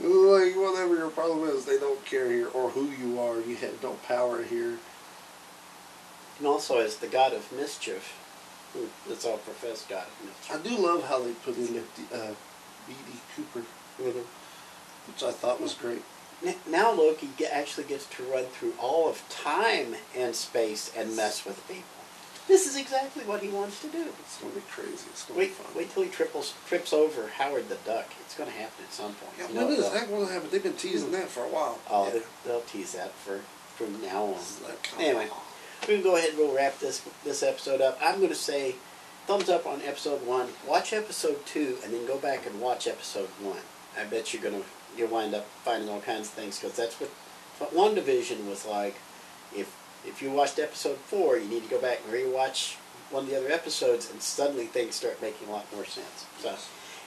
[0.00, 3.40] like whatever your problem is, they don't care here, or who you are.
[3.40, 4.78] You have no power here.
[6.40, 8.16] And also as the god of mischief,
[8.72, 11.78] hmm, that's all professed god of I do love how they put in
[12.12, 12.32] uh,
[12.88, 13.20] B.D.
[13.36, 13.64] Cooper,
[14.00, 14.24] Mhm.
[15.06, 16.02] which I thought was great.
[16.66, 21.58] Now Loki actually gets to run through all of time and space and mess with
[21.68, 21.84] people.
[22.48, 24.06] This is exactly what he wants to do.
[24.20, 25.04] It's gonna be crazy.
[25.12, 25.74] It's gonna Wait, be fun.
[25.76, 28.06] wait till he triples, trips over Howard the Duck.
[28.24, 29.32] It's going to happen at some point.
[29.38, 30.48] Yeah, You know when is that going to happen?
[30.50, 31.78] They've been teasing that for a while.
[31.90, 32.12] Oh, yeah.
[32.14, 33.40] they, they'll tease that for
[33.76, 34.30] from now on.
[34.34, 35.36] It's like, come Anyway, on.
[35.88, 37.98] We can go ahead and we'll wrap this this episode up.
[38.02, 38.76] I'm going to say
[39.26, 40.48] thumbs up on episode one.
[40.66, 43.62] Watch episode two, and then go back and watch episode one.
[43.98, 44.62] I bet you're gonna
[44.96, 47.10] you'll wind up finding all kinds of things because that's what
[47.58, 48.96] what WandaVision was like.
[49.54, 52.76] If if you watched episode four, you need to go back and rewatch
[53.10, 56.26] one of the other episodes, and suddenly things start making a lot more sense.
[56.40, 56.56] So,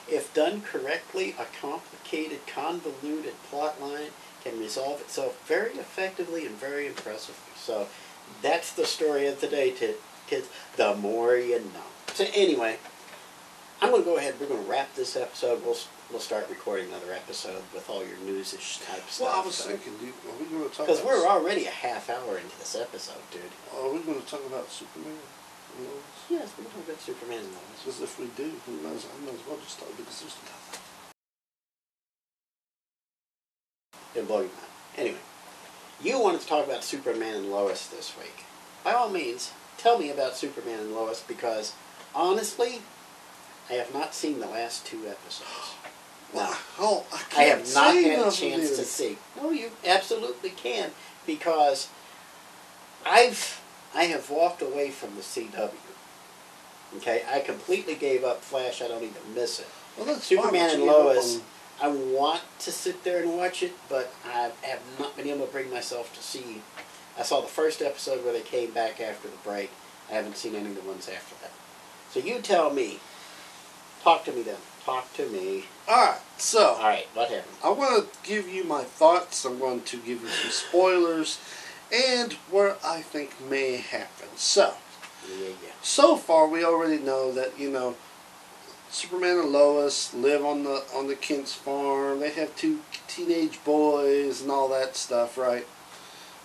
[0.08, 4.10] if done correctly, a complicated, convoluted plot line
[4.42, 7.54] can resolve itself very effectively and very impressively.
[7.56, 7.88] So,
[8.42, 9.94] that's the story of today, to
[10.26, 10.48] kids.
[10.76, 11.88] The more you know.
[12.14, 12.78] So anyway,
[13.80, 14.34] I'm going to go ahead.
[14.40, 15.64] We're going to wrap this episode.
[15.64, 15.76] We'll
[16.10, 19.28] we'll start recording another episode with all your newsish type stuff.
[19.28, 22.10] Well, I was thinking, dude, are we going to talk because we're already a half
[22.10, 23.42] hour into this episode, dude.
[23.74, 25.18] Are we going to talk about Superman?
[26.30, 27.48] Yes, we're talking about Superman and.
[27.84, 29.06] Because if we do, who knows?
[29.06, 30.80] I might as well just talk because there's nothing.
[34.14, 34.72] It'll blow your mind.
[34.96, 35.18] Anyway,
[36.02, 38.44] you wanted to talk about Superman and Lois this week.
[38.82, 41.74] By all means, tell me about Superman and Lois because,
[42.14, 42.82] honestly,
[43.70, 45.74] I have not seen the last two episodes.
[46.34, 46.52] No.
[46.78, 49.18] Oh, I I have not had a chance to see.
[49.40, 50.90] No, you absolutely can
[51.26, 51.88] because
[53.06, 53.62] I've
[53.94, 55.70] I have walked away from the CW.
[56.96, 58.82] Okay, I completely gave up Flash.
[58.82, 59.66] I don't even miss it.
[59.96, 61.40] Well, that's Superman and Lois.
[61.82, 65.52] I want to sit there and watch it, but I have not been able to
[65.52, 66.62] bring myself to see.
[67.18, 69.70] I saw the first episode where they came back after the break.
[70.10, 71.52] I haven't seen any of the ones after that.
[72.10, 72.98] So you tell me,
[74.04, 74.56] Talk to me then.
[74.84, 75.64] Talk to me.
[75.88, 77.56] Alright, so All right, what happened?
[77.64, 79.46] I want to give you my thoughts.
[79.46, 81.40] I'm going to give you some spoilers
[81.90, 84.28] and where I think may happen.
[84.36, 84.74] So,
[85.26, 85.72] Yeah, yeah.
[85.80, 87.96] so far we already know that you know
[88.94, 92.20] Superman and Lois live on the on the Kent's farm.
[92.20, 92.78] They have two
[93.08, 95.66] teenage boys and all that stuff, right?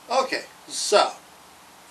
[0.09, 1.11] Okay, so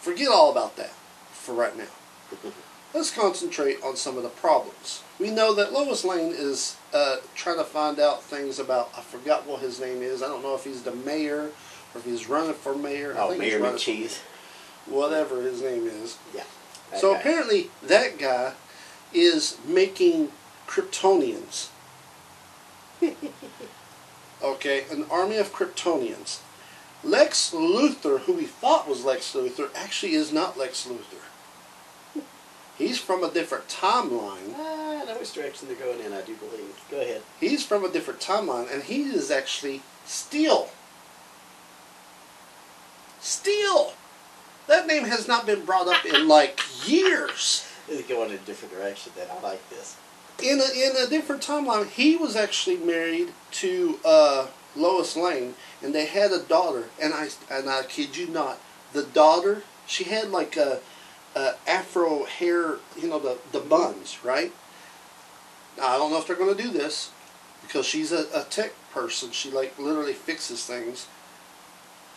[0.01, 0.91] forget all about that
[1.31, 1.85] for right now.
[2.95, 5.05] Let's concentrate on some of the problems.
[5.21, 8.91] We know that Lois Lane is uh, trying to find out things about.
[8.97, 10.25] I forgot what his name is.
[10.25, 11.51] I don't know if he's the mayor
[11.95, 13.15] or if he's running for mayor.
[13.17, 14.19] I Oh, think he's Mayor for McCheese.
[14.87, 16.19] Whatever his name is.
[16.35, 16.43] Yeah.
[16.97, 17.21] So guy.
[17.21, 18.55] apparently that guy
[19.13, 20.33] is making
[20.69, 21.69] Kryptonians.
[24.43, 26.41] okay, an army of Kryptonians.
[27.03, 32.23] Lex Luthor, who we thought was Lex Luthor, actually is not Lex Luthor.
[32.77, 34.55] He's from a different timeline.
[34.57, 36.12] Ah, I know which direction they're going in.
[36.12, 36.81] I do believe.
[36.89, 37.23] Go ahead.
[37.41, 40.71] He's from a different timeline, and he is actually Steel.
[43.21, 43.95] Steel!
[44.69, 47.66] That name has not been brought up in like years.
[47.89, 49.12] They're going in a different direction.
[49.16, 49.97] Then I like this.
[50.43, 55.95] In a, in a different timeline, he was actually married to uh, Lois Lane, and
[55.95, 56.84] they had a daughter.
[57.01, 58.59] And I and I kid you not,
[58.93, 60.80] the daughter she had like a,
[61.34, 64.53] a afro hair, you know, the the buns, right?
[65.76, 67.11] Now, I don't know if they're going to do this
[67.62, 69.30] because she's a, a tech person.
[69.30, 71.07] She like literally fixes things.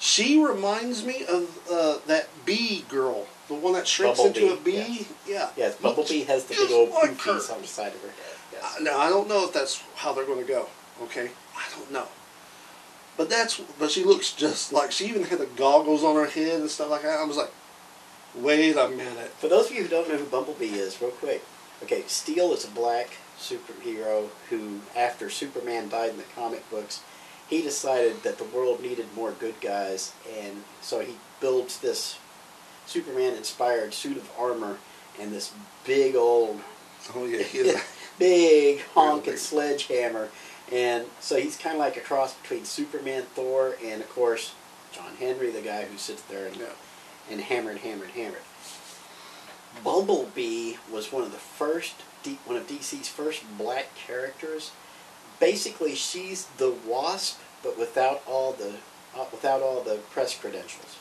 [0.02, 4.72] She reminds me of uh, that bee girl, the one that shrinks into a Bumblebee,
[4.72, 5.08] bee.
[5.28, 5.52] Yeah.
[5.56, 7.32] Yes, Bumblebee has the big old like her.
[7.34, 8.36] on the side of her head.
[8.52, 8.78] Yes.
[8.80, 10.68] Uh, Now I don't know if that's how they're going to go.
[11.04, 12.08] Okay, I don't know.
[13.16, 16.62] But that's but she looks just like she even had the goggles on her head
[16.62, 17.20] and stuff like that.
[17.20, 17.52] I was like,
[18.34, 19.30] wait a minute.
[19.38, 21.43] For those of you who don't know who Bumblebee is, real quick.
[21.84, 27.02] Okay, Steel is a black superhero who, after Superman died in the comic books,
[27.52, 32.18] he decided that the world needed more good guys, and so he builds this
[32.88, 34.78] Superman-inspired suit of armor
[35.20, 35.54] and this
[35.86, 36.62] big old,
[37.14, 37.80] Oh yeah, is.
[38.20, 40.30] big honking sledgehammer,
[40.72, 44.54] and so he's kind of like a cross between Superman, Thor, and of course
[44.91, 46.68] John Henry, the guy who sits there and yeah.
[47.30, 48.41] and hammered, hammered, hammered.
[49.84, 51.95] Bumblebee was one of the first,
[52.45, 54.72] one of DC's first black characters.
[55.39, 58.74] Basically, she's the Wasp, but without all the,
[59.16, 60.97] uh, without all the press credentials.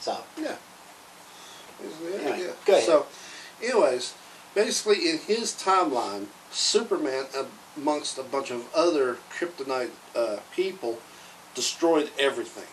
[0.00, 0.56] So, Yeah.
[1.80, 2.52] Anyway, yeah.
[2.64, 2.84] go ahead.
[2.84, 3.06] So,
[3.62, 4.14] anyways,
[4.54, 7.24] basically in his timeline, Superman,
[7.76, 10.98] amongst a bunch of other kryptonite uh, people,
[11.54, 12.68] destroyed everything,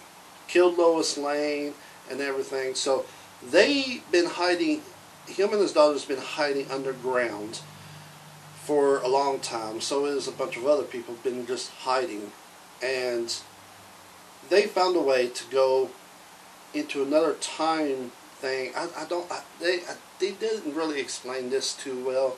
[0.48, 1.74] killed Lois Lane
[2.10, 2.76] and everything.
[2.76, 3.06] So
[3.42, 4.82] they've been hiding.
[5.28, 7.62] Him and his daughter's been hiding underground
[8.64, 9.82] for a long time.
[9.82, 12.32] So is a bunch of other people been just hiding,
[12.82, 13.36] and
[14.50, 15.90] they found a way to go
[16.74, 18.72] into another time thing.
[18.76, 19.32] I, I don't.
[19.32, 22.38] I, they I, they didn't really explain this too well.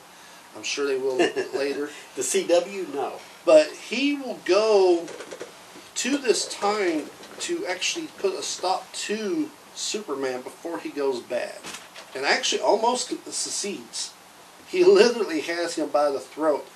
[0.56, 1.18] I'm sure they will
[1.56, 1.90] later.
[2.16, 3.14] the CW, no.
[3.46, 5.08] But he will go
[5.96, 7.08] to this time
[7.40, 11.56] to actually put a stop to Superman before he goes bad,
[12.16, 14.14] and actually almost succeeds.
[14.68, 16.68] He literally has him by the throat,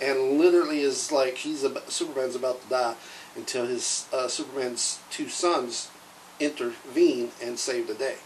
[0.00, 2.94] and literally is like he's about, Superman's about to die
[3.36, 5.90] until his uh, Superman's two sons
[6.38, 8.16] intervene and save the day.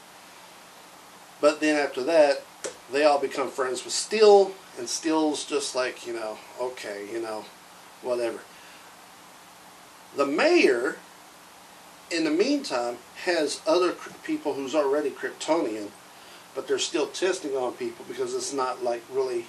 [1.40, 2.42] But then after that,
[2.92, 7.44] they all become friends with Steel, and Steel's just like, you know, okay, you know,
[8.02, 8.40] whatever.
[10.16, 10.96] The mayor,
[12.10, 15.88] in the meantime, has other people who's already Kryptonian,
[16.54, 19.46] but they're still testing on people because it's not like really.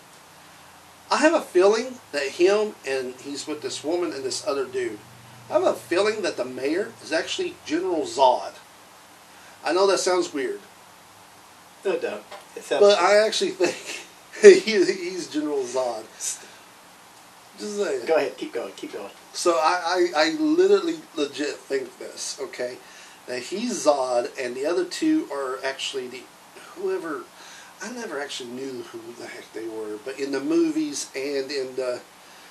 [1.12, 4.99] I have a feeling that him and he's with this woman and this other dude.
[5.49, 8.53] I have a feeling that the mayor is actually General Zod.
[9.64, 10.60] I know that sounds weird,
[11.84, 12.24] No doubt.
[12.56, 14.06] It sounds but I actually think
[14.64, 16.03] he, he's General Zod.
[17.58, 18.06] Just saying.
[18.06, 19.12] Go ahead, keep going, keep going.
[19.34, 22.78] So I, I, I literally legit think this, okay?
[23.28, 26.22] That he's Zod and the other two are actually the
[26.76, 27.24] whoever
[27.86, 31.75] I never actually knew who the heck they were, but in the movies and in
[31.75, 32.01] the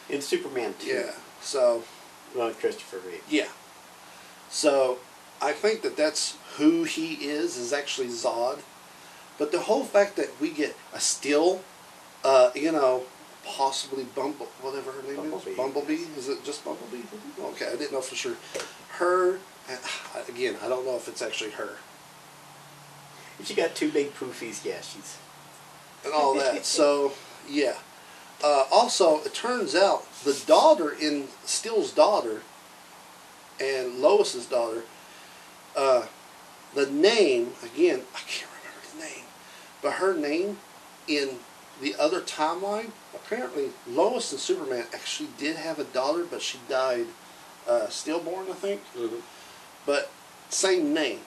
[0.08, 1.10] In Superman 2, yeah.
[1.40, 1.82] So
[2.36, 3.22] well, Christopher Reeve.
[3.28, 3.48] yeah.
[4.48, 4.98] So
[5.42, 8.60] I think that that's who he is is actually Zod.
[9.38, 11.62] But the whole fact that we get a still,
[12.24, 13.02] uh, you know,
[13.44, 15.50] possibly Bumble, whatever her name Bumblebee.
[15.50, 16.02] is, Bumblebee.
[16.16, 17.02] Is it just Bumblebee?
[17.40, 18.36] Okay, I didn't know for sure.
[19.00, 19.76] Her, uh,
[20.28, 21.78] again, I don't know if it's actually her
[23.40, 25.18] If she got two big poofies, yeah, she's
[26.04, 26.64] and all that.
[26.66, 27.12] so
[27.48, 27.76] yeah,
[28.44, 32.42] uh, also, it turns out the daughter in Steel's daughter
[33.58, 34.82] and Lois's daughter,
[35.74, 36.06] uh,
[36.74, 39.24] the name again, I can't remember the name,
[39.80, 40.58] but her name
[41.08, 41.38] in
[41.80, 47.06] the other timeline, apparently Lois and Superman actually did have a daughter, but she died
[47.66, 48.82] uh, stillborn, I think.
[48.94, 49.20] Mm-hmm.
[49.86, 50.10] But
[50.50, 51.20] same name.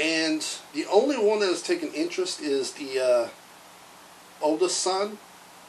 [0.00, 3.28] And the only one that has taken interest is the uh,
[4.42, 5.18] oldest son,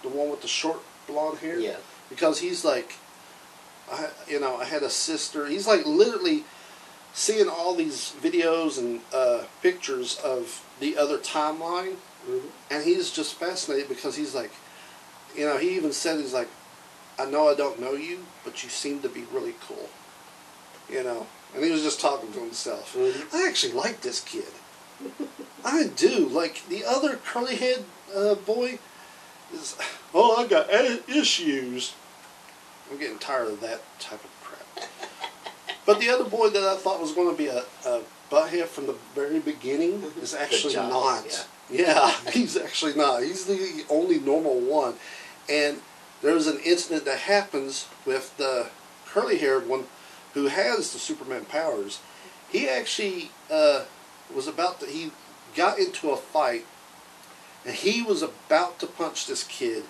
[0.02, 1.60] the one with the short blonde hair.
[1.60, 1.78] Yeah.
[2.10, 2.96] Because he's like,
[3.92, 5.46] I, you know, I had a sister.
[5.48, 6.44] He's like literally
[7.14, 11.96] seeing all these videos and uh, pictures of the other timeline,
[12.28, 12.48] Mm-hmm.
[12.72, 14.50] and he's just fascinated because he's like,
[15.38, 16.48] you know, he even said he's like,
[17.20, 19.90] I know I don't know you, but you seem to be really cool,
[20.90, 21.28] you know.
[21.56, 22.95] And he was just talking to himself.
[22.95, 23.34] Mhm.
[23.34, 24.51] I actually like this kid.
[25.66, 26.28] I do.
[26.28, 27.86] Like the other curly head
[28.16, 28.80] uh, boy
[29.53, 29.76] is,
[30.14, 31.93] oh, I got issues.
[32.91, 34.89] I'm getting tired of that type of crap.
[35.86, 38.01] But the other boy that I thought was going to be a, a
[38.32, 41.47] butthead from the very beginning is actually job, not.
[41.70, 42.12] Yeah.
[42.32, 43.24] he's actually not.
[43.24, 44.95] He's the only normal one.
[45.49, 45.82] And
[46.22, 48.68] there's an incident that happens with the
[49.06, 49.86] curly haired one
[50.36, 52.02] who has the Superman powers.
[52.50, 53.86] He actually uh,
[54.34, 55.12] was about to, he
[55.56, 56.66] got into a fight
[57.66, 59.86] and he was about to punch this kid,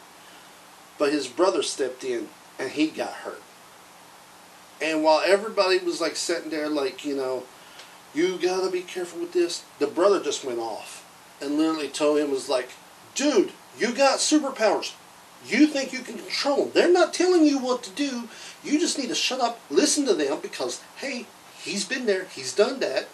[0.98, 3.42] but his brother stepped in and he got hurt.
[4.80, 7.44] And while everybody was like sitting there, like, you know,
[8.14, 11.06] you gotta be careful with this, the brother just went off
[11.42, 12.70] and literally told him, was like,
[13.16, 14.94] dude, you got superpowers.
[15.48, 16.72] You think you can control them.
[16.74, 18.28] They're not telling you what to do.
[18.64, 21.28] You just need to shut up, listen to them because, hey,
[21.62, 23.08] he's been there, he's done that.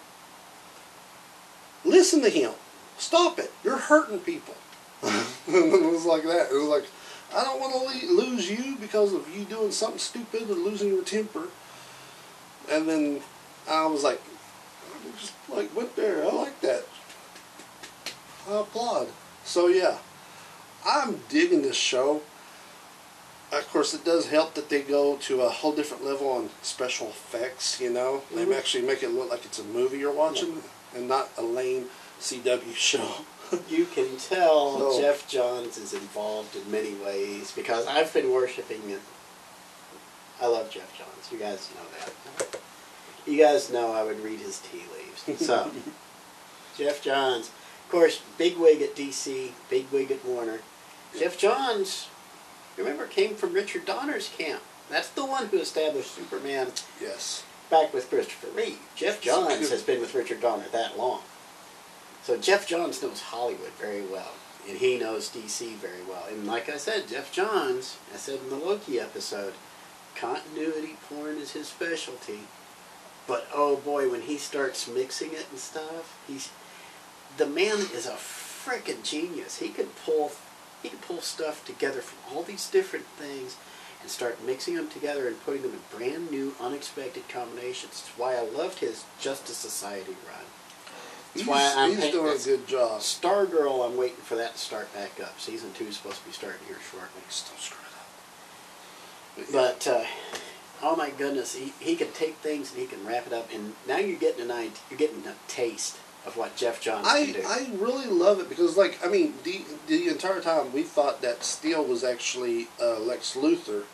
[1.84, 2.52] Listen to him.
[2.96, 3.50] Stop it.
[3.64, 4.54] You're hurting people.
[5.02, 6.48] it was like that.
[6.50, 6.84] It was like,
[7.34, 11.02] I don't want to lose you because of you doing something stupid or losing your
[11.02, 11.48] temper.
[12.70, 13.20] And then
[13.68, 14.20] I was like,
[14.86, 16.24] I just like went there.
[16.24, 16.84] I like that.
[18.48, 19.08] I applaud.
[19.44, 19.98] So yeah,
[20.86, 22.22] I'm digging this show.
[23.52, 27.08] Of course, it does help that they go to a whole different level on special
[27.08, 27.80] effects.
[27.80, 28.52] You know, they mm-hmm.
[28.52, 30.62] actually make it look like it's a movie you're watching
[30.96, 31.86] and not a lame
[32.20, 33.08] CW show.
[33.68, 38.80] You can tell So- Geoff Johns is involved in many ways because I've been worshiping
[38.88, 39.02] it.
[40.40, 41.30] I love Geoff Johns.
[41.30, 42.60] You guys know that.
[43.26, 45.42] You guys know I would read his tea leaves.
[45.46, 45.70] So,
[46.78, 50.60] Geoff Johns, of course, big wig at DC, big wig at Warner.
[51.18, 52.08] Geoff Johns,
[52.76, 54.62] remember, came from Richard Donner's camp.
[54.90, 56.68] That's the one who established Superman
[57.00, 57.44] yes.
[57.70, 58.80] back with Christopher Reeve.
[58.94, 61.22] Geoff Johns has been with Richard Donner that long.
[62.22, 64.32] So Geoff Johns knows Hollywood very well,
[64.68, 66.24] and he knows DC very well.
[66.30, 69.54] And like I said, Geoff Johns, I said in the Loki episode,
[70.14, 72.40] continuity porn is his specialty.
[73.26, 76.50] But oh boy, when he starts mixing it and stuff, he's
[77.36, 79.58] the man is a freaking genius.
[79.58, 80.32] He could pull
[80.82, 83.56] he could pull stuff together from all these different things
[84.00, 87.92] and start mixing them together and putting them in brand new, unexpected combinations.
[87.92, 90.44] It's why I loved his Justice Society run.
[91.34, 93.00] That's He's, why I'm he's doing a good job.
[93.00, 95.40] Stargirl, I'm waiting for that to start back up.
[95.40, 97.22] Season two is supposed to be starting here shortly.
[97.28, 99.52] Still screw it up.
[99.52, 100.04] But uh,
[100.82, 103.48] oh my goodness, he, he can take things and he can wrap it up.
[103.54, 105.96] And now you're getting an idea, you're getting a taste
[106.26, 107.42] of what Geoff Johns I, can do.
[107.46, 111.42] I really love it because, like, I mean, the the entire time we thought that
[111.42, 113.84] Steel was actually uh, Lex Luthor,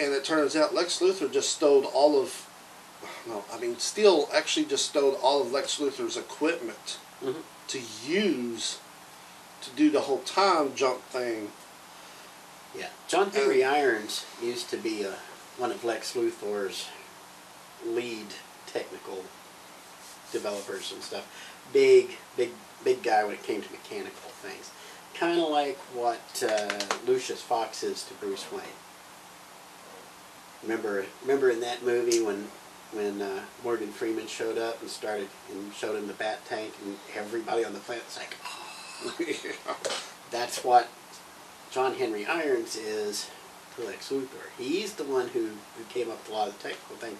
[0.00, 2.46] and it turns out Lex Luthor just stole all of.
[3.26, 7.42] No, I mean, Steel actually just stole all of Lex Luthor's equipment Mhm.
[7.68, 8.78] to use
[9.62, 11.50] to do the whole time jump thing.
[12.76, 15.12] Yeah, John Henry Irons used to be uh,
[15.56, 16.86] one of Lex Luthor's
[17.84, 18.26] lead
[18.66, 19.24] technical
[20.32, 21.26] developers and stuff.
[21.72, 22.50] Big, big,
[22.84, 24.70] big guy when it came to mechanical things.
[25.14, 28.62] Kind of like what uh, Lucius Fox is to Bruce Wayne.
[30.62, 32.48] Remember, remember in that movie when
[32.92, 36.96] when uh, Morgan Freeman showed up and started and showed him the bat tank and
[37.16, 38.36] everybody on the planet was like,
[40.30, 40.88] that's what
[41.70, 43.30] John Henry Irons is
[43.76, 44.50] to Lex Luthor.
[44.58, 47.18] He's the one who, who came up with a lot of the technical things.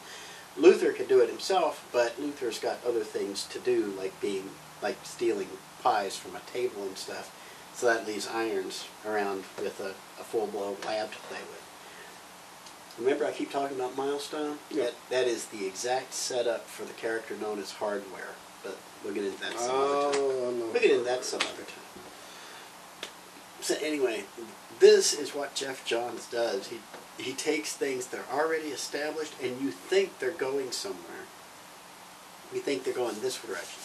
[0.58, 4.50] Luthor could do it himself, but Luthor's got other things to do, like being
[4.82, 5.48] like stealing
[5.82, 7.38] pies from a table and stuff.
[7.74, 11.62] So that leaves Irons around with a, a full blown lab to play with.
[12.98, 14.58] Remember, I keep talking about Milestone.
[14.70, 14.84] Yeah.
[14.84, 18.34] That that is the exact setup for the character known as Hardware.
[18.62, 20.20] But we'll get into that some other time.
[20.22, 20.64] Oh, no.
[20.66, 22.02] We'll get into that some other time.
[23.60, 24.24] So anyway,
[24.78, 26.68] this is what Geoff Johns does.
[26.68, 26.80] He
[27.18, 31.26] he takes things that are already established, and you think they're going somewhere.
[32.52, 33.80] You think they're going this direction.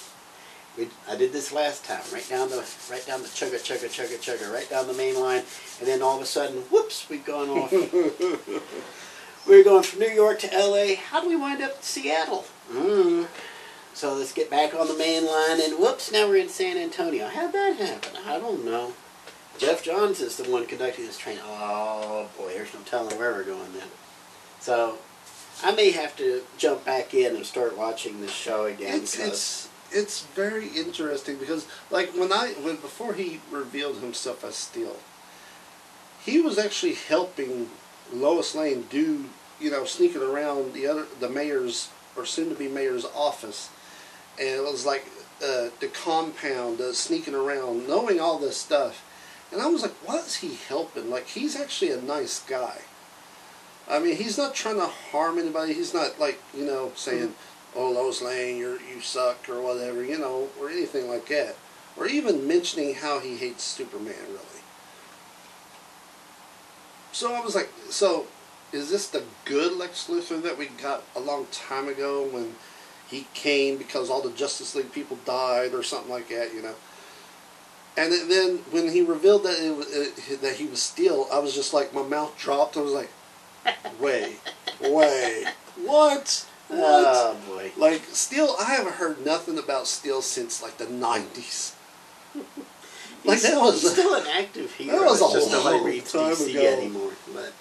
[0.78, 4.18] We, I did this last time, right down the right down the chugga chugga chugga
[4.18, 5.44] chugga, right down the main line,
[5.80, 7.72] and then all of a sudden, whoops, we've gone off.
[9.48, 10.96] we are going from New York to L.A.
[10.96, 12.46] How do we wind up in Seattle?
[12.72, 13.28] Mm.
[13.94, 17.28] So let's get back on the main line, and whoops, now we're in San Antonio.
[17.28, 18.20] How'd that happen?
[18.28, 18.94] I don't know.
[19.58, 21.40] Geoff Johns is the one conducting this train.
[21.44, 23.88] Oh boy, there's no telling where we're going then.
[24.60, 24.98] So
[25.64, 28.96] I may have to jump back in and start watching this show again.
[28.96, 34.56] It's it's it's very interesting because like when I when before he revealed himself as
[34.56, 34.98] Steel,
[36.24, 37.70] he was actually helping
[38.14, 39.26] Lois Lane do
[39.60, 43.70] you know sneaking around the other the mayor's or soon to be mayor's office,
[44.40, 45.06] and it was like
[45.42, 49.04] uh, the compound uh, sneaking around, knowing all this stuff,
[49.52, 51.10] and I was like, what is he helping?
[51.10, 52.82] Like he's actually a nice guy.
[53.90, 55.74] I mean, he's not trying to harm anybody.
[55.74, 57.34] He's not like you know saying,
[57.76, 61.56] "Oh, Lois Lane, you're you suck" or whatever, you know, or anything like that,
[61.96, 64.16] or even mentioning how he hates Superman.
[64.28, 64.64] Really.
[67.14, 68.28] So I was like, so
[68.72, 72.56] is this the good Lex Luthor that we got a long time ago when
[73.10, 76.76] he came because all the Justice League people died or something like that, you know?
[77.98, 81.40] And then- then when he revealed that it, was- uh, that he was Steel, I
[81.40, 82.78] was just like, my mouth dropped.
[82.78, 83.10] I was like,
[84.00, 84.40] wait,
[84.80, 86.46] wait, what?
[86.70, 87.06] What?
[87.16, 87.72] Oh boy.
[87.78, 91.74] like Steel, I haven't heard nothing about Steel since like the nineties.
[93.24, 95.00] Like He's, that was he's still an active hero.
[95.00, 96.78] that was a just nobody long reads time DC ago.
[96.78, 97.12] anymore.
[97.34, 97.54] But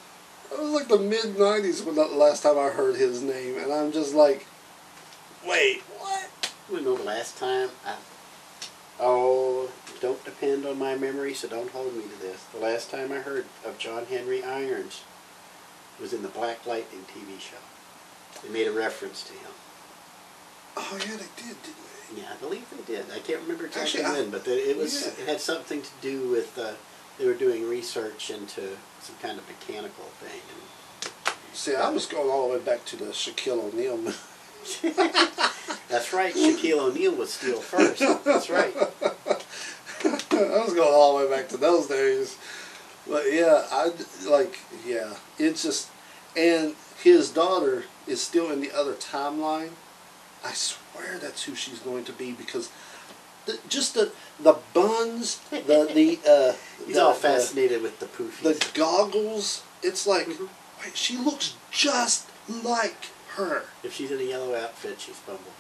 [0.53, 3.73] It was like the mid '90s when the last time I heard his name, and
[3.73, 4.45] I'm just like,
[5.47, 6.29] wait, what?
[6.69, 7.69] I don't know the last time.
[7.87, 7.95] I,
[9.01, 9.71] oh,
[10.07, 12.45] don't depend on my memory, so don't hold me to this.
[12.55, 15.03] The last time I heard of John Henry Irons
[16.01, 17.57] was in the Black Lightning TV show.
[18.45, 19.51] They made a reference to him.
[20.77, 21.83] Oh yeah, they did, didn't
[22.15, 22.21] they?
[22.21, 23.07] Yeah, I believe they did.
[23.13, 25.25] I can't remember exactly Actually, I- when, but the, it was yeah.
[25.25, 26.75] it had something to do with uh,
[27.19, 30.41] they were doing research into some kind of mechanical thing.
[31.53, 34.93] See, I was going all the way back to the Shaquille O'Neal movie.
[35.89, 36.33] That's right.
[36.33, 38.01] Shaquille O'Neal was Steel first.
[38.25, 38.73] That's right.
[40.37, 42.37] I was going all the way back to those days.
[43.09, 43.91] But yeah, I
[44.29, 45.15] like yeah.
[45.39, 45.89] It's just
[46.37, 49.71] and his daughter is still in the other timeline.
[50.45, 52.71] I swear that's who she's going to be because
[53.47, 56.55] the, just the the buns, the the uh,
[56.87, 58.43] He's the, all the- fascinated with the poofies.
[58.43, 59.63] the goggles.
[59.83, 60.49] It's like Mhm.
[60.83, 63.07] wait, she looks just like
[63.37, 63.65] her.
[63.85, 65.51] if she's in a yellow outfit, she's Bumblebee.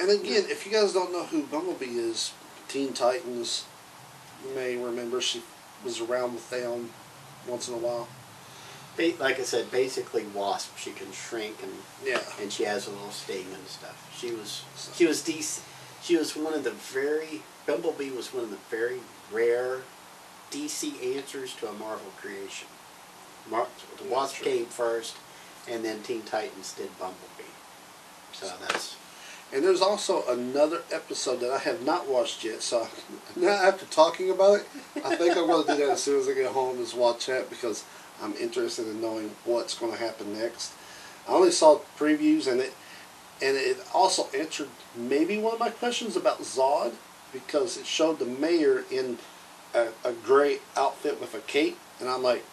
[0.00, 2.32] And again, if you guys don't know who Bumblebee is,
[2.68, 3.64] Teen Titans,
[4.46, 5.42] you may remember she
[5.84, 6.90] was around with them
[7.46, 8.08] once in a while.
[9.20, 10.76] Like I said, basically Wasp.
[10.76, 11.72] She can shrink and
[12.04, 12.20] Yeah.
[12.40, 13.96] and she has a little sting and stuff.
[14.18, 14.62] She was
[14.94, 15.60] she was DC.
[16.02, 19.00] She was one of the very Bumblebee was one of the very
[19.30, 19.82] rare
[20.50, 22.66] DC answers to a Marvel creation.
[23.48, 25.14] Mar- the Wasp came first,
[25.68, 27.52] and then Teen Titans did Bumblebee.
[28.32, 28.96] So that's
[29.52, 32.62] And there's also another episode that I have not watched yet.
[32.62, 32.86] So
[33.36, 34.66] now after talking about it,
[35.04, 37.26] I think I'm going to do that as soon as I get home is watch
[37.26, 37.84] that because
[38.22, 40.72] I'm interested in knowing what's going to happen next.
[41.28, 42.72] I only saw previews and it
[43.40, 46.94] and it also answered maybe one of my questions about Zod
[47.32, 49.18] because it showed the mayor in
[49.74, 52.44] a, a gray outfit with a cape and I'm like,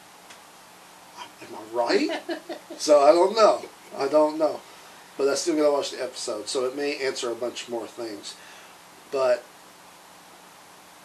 [1.41, 2.21] am I right?
[2.77, 3.65] so I don't know.
[3.97, 4.59] I don't know.
[5.17, 8.35] But I still gotta watch the episode, so it may answer a bunch more things.
[9.11, 9.43] But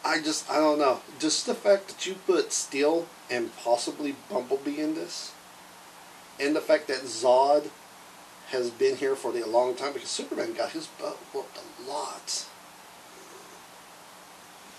[0.05, 1.01] I just I don't know.
[1.19, 5.33] Just the fact that you put Steel and possibly Bumblebee in this,
[6.41, 7.71] and the fact that Zod
[8.51, 12.47] has been here for the long time because Superman got his butt whooped a lot.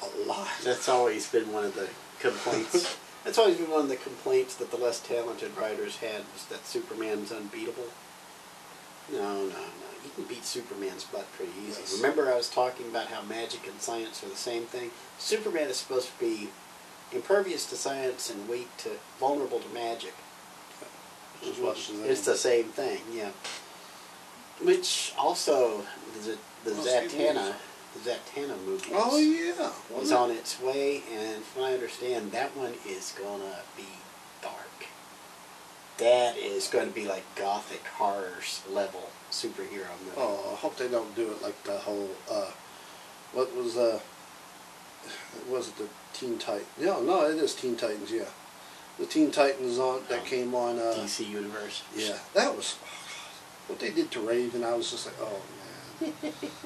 [0.04, 0.50] A lot.
[0.64, 1.88] that's always been one of the
[2.20, 2.98] complaints.
[3.24, 6.66] that's always been one of the complaints that the less talented writers had was that
[6.66, 7.88] Superman's unbeatable.
[9.12, 9.66] No, no, no.
[10.04, 11.82] You can beat Superman's butt pretty easy.
[11.82, 11.96] Yes.
[11.98, 14.92] Remember, I was talking about how magic and science are the same thing.
[15.20, 16.50] Superman is supposed to be
[17.12, 18.90] impervious to science and weak to
[19.20, 20.14] vulnerable to magic.
[21.44, 23.32] It's the same thing, yeah.
[24.62, 25.82] Which also
[26.24, 27.54] the the Zatanna,
[27.96, 29.70] the Zatanna movie Oh yeah.
[29.70, 33.86] is Wasn't on its way, and from what I understand, that one is gonna be.
[36.02, 40.18] That is going to be like gothic horrors level superhero movie.
[40.18, 42.10] Oh, I hope they don't do it like the whole.
[42.30, 42.52] Uh,
[43.34, 44.00] what was uh,
[45.50, 46.68] was it the Teen Titans?
[46.80, 48.12] Yeah, no, it is Teen Titans.
[48.12, 48.26] Yeah,
[49.00, 50.78] the Teen Titans on that Oh, came on.
[50.80, 51.84] Uh, DC Universe.
[51.96, 52.74] yeah, that was
[53.68, 54.64] what they did to Raven.
[54.64, 55.42] I was just like, oh
[56.02, 56.14] man.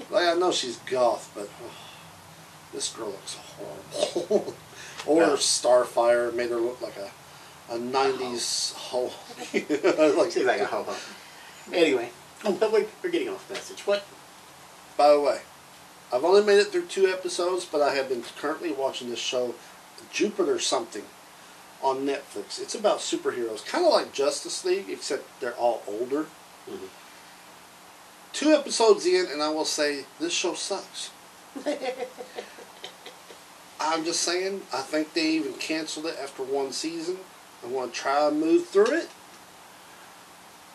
[0.09, 1.71] like I know she's goth, but oh,
[2.73, 4.53] this girl looks horrible.
[5.05, 7.11] or Well- Starfire made her look like a
[7.69, 9.11] a '90s hoe.
[10.17, 10.95] like, Seems like a ho ho.
[11.73, 12.09] Anyway,
[12.43, 13.81] but we're, we're getting off message.
[13.81, 14.05] What?
[14.97, 15.41] By the way,
[16.13, 19.55] I've only made it through two episodes, but I have been currently watching this show,
[20.11, 21.03] Jupiter Something,
[21.81, 22.61] on Netflix.
[22.61, 26.27] It's about superheroes, kind of like Justice League, except they're all older.
[26.69, 26.89] Mhm.
[28.33, 31.09] Two episodes in, and I will say this show sucks.
[33.79, 37.19] I'm just saying, I think they even canceled it after one season.
[37.65, 39.09] I want to try and move through it.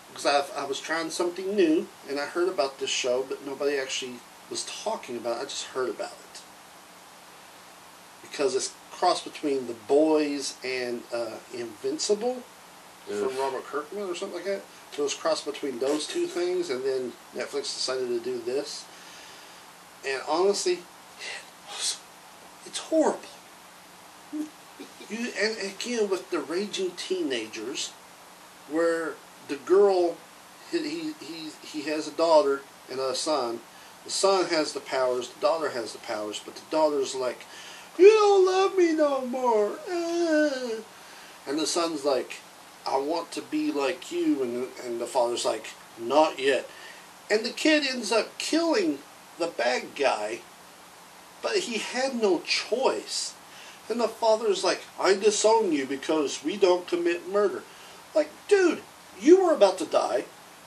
[0.09, 3.79] Because I, I was trying something new, and I heard about this show, but nobody
[3.79, 4.15] actually
[4.51, 5.43] was talking about it.
[5.43, 6.41] I just heard about it.
[8.23, 12.43] Because it's cross between The Boys and uh, Invincible
[13.07, 14.63] from Robert Kirkman or something like that.
[14.93, 18.85] So it's cross between those two things, and then Netflix decided to do this.
[20.07, 20.81] And honestly,
[22.67, 23.21] it's horrible.
[25.11, 27.93] You, and again, with the raging teenagers,
[28.71, 29.15] where
[29.49, 30.17] the girl,
[30.71, 33.61] he, he, he, has a daughter and a son.
[34.05, 37.41] The son has the powers, the daughter has the powers, but the daughter's like,
[37.99, 39.73] You don't love me no more.
[39.91, 40.83] Ah.
[41.47, 42.37] And the son's like,
[42.87, 44.43] I want to be like you.
[44.43, 46.69] And, and the father's like, Not yet.
[47.29, 48.99] And the kid ends up killing
[49.39, 50.41] the bad guy,
[51.43, 53.35] but he had no choice.
[53.91, 57.65] And the father's like, I disown you because we don't commit murder.
[58.15, 58.83] Like, dude,
[59.21, 60.25] you were about to die.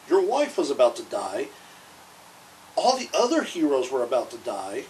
[0.10, 1.48] Your wife was about to die.
[2.76, 4.84] All the other heroes were about to die.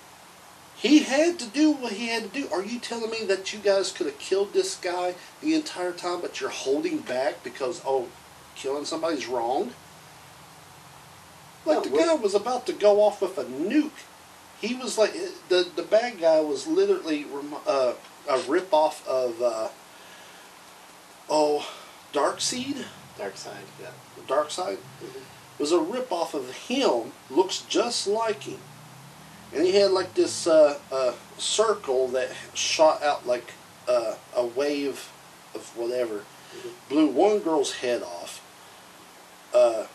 [0.76, 2.50] He had to do what he had to do.
[2.52, 6.20] Are you telling me that you guys could have killed this guy the entire time,
[6.20, 8.08] but you're holding back because, oh,
[8.56, 9.74] killing somebody's wrong?
[11.66, 13.92] Like, No, the guy was about to go off with a nuke.
[14.60, 15.14] He was like,
[15.50, 17.26] the, the bad guy was literally
[17.68, 17.94] uh,
[18.30, 19.68] a rip off of, uh,
[21.30, 21.68] oh,
[22.14, 22.86] Darkseid?
[23.18, 23.64] Dark side.
[23.82, 23.90] Yeah.
[24.28, 25.22] Darkseid Mhm.
[25.60, 28.60] was a rip off of him, looks just like him.
[29.54, 33.54] And he had like this uh, uh, circle that shot out like
[33.88, 35.10] uh, a wave
[35.54, 36.24] of whatever,
[36.56, 36.72] Mhm.
[36.90, 38.40] blew one girl's head off.
[39.54, 39.86] Uh,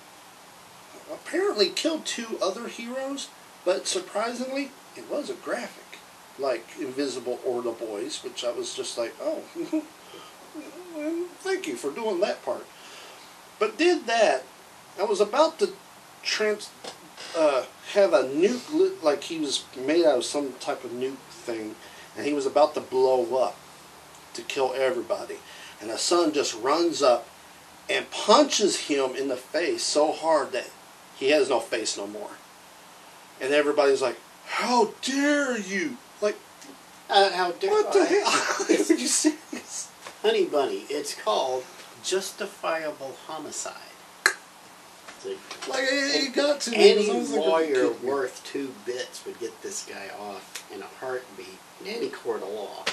[1.11, 3.29] apparently killed two other heroes,
[3.65, 5.88] but surprisingly, it was a graphic,
[6.39, 9.43] like Invisible or The Boys, which I was just like, oh,
[11.41, 12.67] thank you for doing that part.
[13.59, 14.45] But did that.
[14.99, 15.73] I was about to
[16.23, 16.71] trans,
[17.37, 21.75] uh, have a nuke, like he was made out of some type of nuke thing,
[22.17, 23.57] and he was about to blow up
[24.35, 25.39] to kill everybody.
[25.81, 27.29] And the son just runs up
[27.89, 30.71] and punches him in the face so hard that
[31.17, 32.31] he has no face no more.
[33.41, 35.97] And everybody's like, How dare you?
[36.21, 36.37] Like,
[37.09, 38.27] Uh, how dare what the hell?
[38.69, 39.91] Are you serious?
[40.23, 40.85] Honey Bunny.
[40.91, 41.65] It's called
[42.03, 43.75] justifiable homicide.
[45.21, 45.37] See?
[45.69, 50.09] Like, it, got to Any was like lawyer worth two bits would get this guy
[50.21, 52.85] off in a heartbeat in any court of law.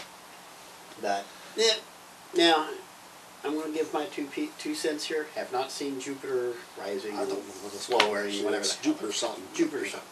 [1.02, 1.74] But yeah,
[2.36, 2.70] now
[3.44, 5.28] I'm going to give my two two cents here.
[5.36, 8.64] Have not seen Jupiter rising, I don't know what it's lowering, whatever.
[8.64, 9.44] It's the hell Jupiter something.
[9.54, 10.10] Jupiter something.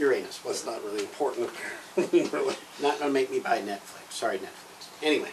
[0.00, 0.38] Uranus.
[0.42, 0.70] Whatever.
[0.72, 1.50] not really important,
[1.96, 2.56] really.
[2.82, 4.12] Not going to make me buy Netflix.
[4.12, 4.88] Sorry, Netflix.
[5.02, 5.30] Anyway,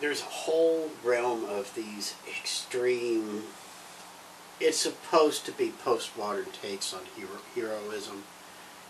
[0.00, 3.44] there's a whole realm of these extreme.
[4.58, 8.24] It's supposed to be post-modern takes on hero, heroism.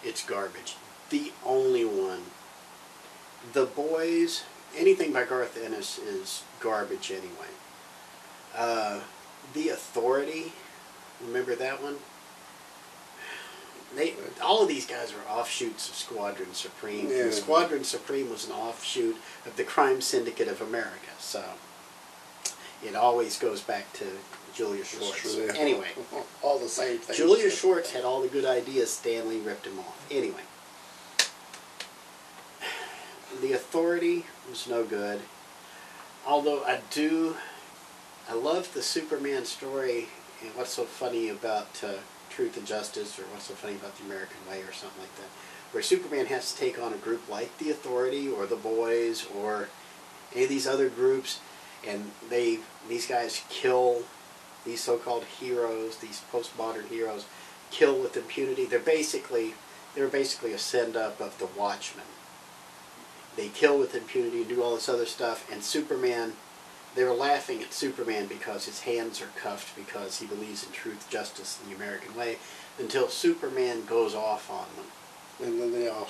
[0.04, 0.76] It's garbage.
[1.10, 2.22] The only one.
[3.52, 4.44] The Boys.
[4.76, 7.52] Anything by Garth Ennis is garbage anyway.
[8.56, 9.00] Uh,
[9.54, 10.52] the Authority.
[11.20, 11.96] Remember that one?
[13.96, 17.08] They all of these guys were offshoots of Squadron Supreme.
[17.08, 17.24] Yeah.
[17.24, 19.16] And Squadron Supreme was an offshoot
[19.46, 21.10] of the Crime Syndicate of America.
[21.18, 21.44] So
[22.84, 24.04] it always goes back to
[24.54, 25.34] Julius That's Schwartz.
[25.34, 25.52] true, yeah.
[25.56, 25.88] Anyway,
[26.42, 27.16] all the same things.
[27.16, 28.90] Julius Schwartz had all the good ideas.
[28.90, 30.06] Stan Lee ripped him off.
[30.10, 30.42] Anyway,
[33.40, 35.20] the Authority was no good.
[36.26, 37.36] Although I do,
[38.28, 40.08] I love the Superman story.
[40.40, 41.94] And what's so funny about uh,
[42.34, 45.30] Truth and Justice, or what's so funny about the American Way, or something like that,
[45.72, 49.68] where Superman has to take on a group like the Authority or the Boys or
[50.34, 51.40] any of these other groups,
[51.86, 52.58] and they
[52.88, 54.02] these guys kill
[54.64, 57.26] these so-called heroes, these postmodern heroes,
[57.70, 58.64] kill with impunity.
[58.64, 59.54] They're basically
[59.94, 62.06] they're basically a send up of the Watchmen.
[63.36, 65.50] they kill with impunity and do all this other stuff.
[65.50, 66.34] And Superman,
[66.94, 71.08] they were laughing at Superman because his hands are cuffed because he believes in truth,
[71.10, 72.36] justice, and the American way.
[72.78, 74.86] Until Superman goes off on them,
[75.46, 76.08] And then they all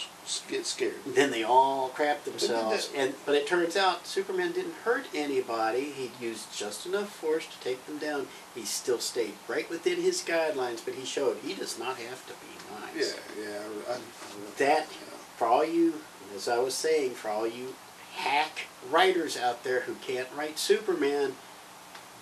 [0.49, 0.95] get scared.
[1.07, 2.91] then they all crap themselves.
[2.97, 5.85] And but it turns out Superman didn't hurt anybody.
[5.85, 8.27] He used just enough force to take them down.
[8.55, 12.33] He still stayed right within his guidelines, but he showed he does not have to
[12.35, 13.17] be nice.
[13.37, 13.59] Yeah, yeah.
[13.89, 13.99] I, I,
[14.59, 15.17] That yeah.
[15.37, 15.95] for all you,
[16.37, 17.75] as I was saying, for all you
[18.15, 21.35] hack writers out there who can't write Superman,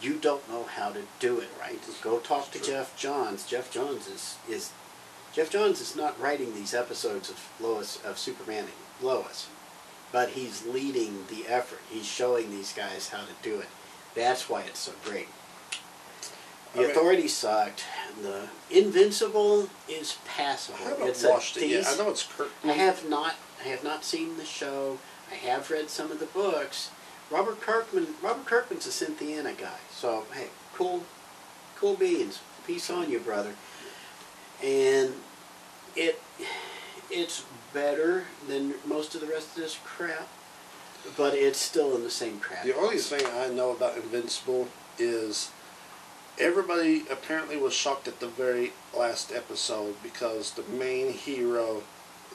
[0.00, 1.78] you don't know how to do it right.
[2.02, 3.46] Go talk to Geoff Johns.
[3.46, 4.72] Geoff Johns is, is
[5.32, 9.48] Geoff Johns is not writing these episodes of Lois of Superman and Lois,
[10.10, 11.80] but he's leading the effort.
[11.90, 13.68] He's showing these guys how to do it.
[14.14, 15.28] That's why it's so great.
[16.74, 17.84] The mean- authority sucked.
[18.22, 20.78] The Invincible is passable.
[20.84, 21.86] I haven't it's a watched it yet.
[21.86, 22.50] I know it's Kurt.
[22.64, 23.34] I have not.
[23.64, 24.98] I have not seen the show.
[25.30, 26.90] I have read some of the books.
[27.30, 28.08] Robert Kirkman.
[28.22, 29.78] Robert Kirkman's a Cynthiana guy.
[29.90, 31.04] So hey, cool,
[31.76, 32.40] cool beans.
[32.66, 33.54] Peace on you, brother.
[34.62, 35.14] And
[35.96, 36.20] it,
[37.10, 40.28] it's better than most of the rest of this crap,
[41.16, 42.64] but it's still in the same crap.
[42.64, 44.68] The only thing I know about Invincible
[44.98, 45.50] is
[46.38, 51.82] everybody apparently was shocked at the very last episode because the main hero,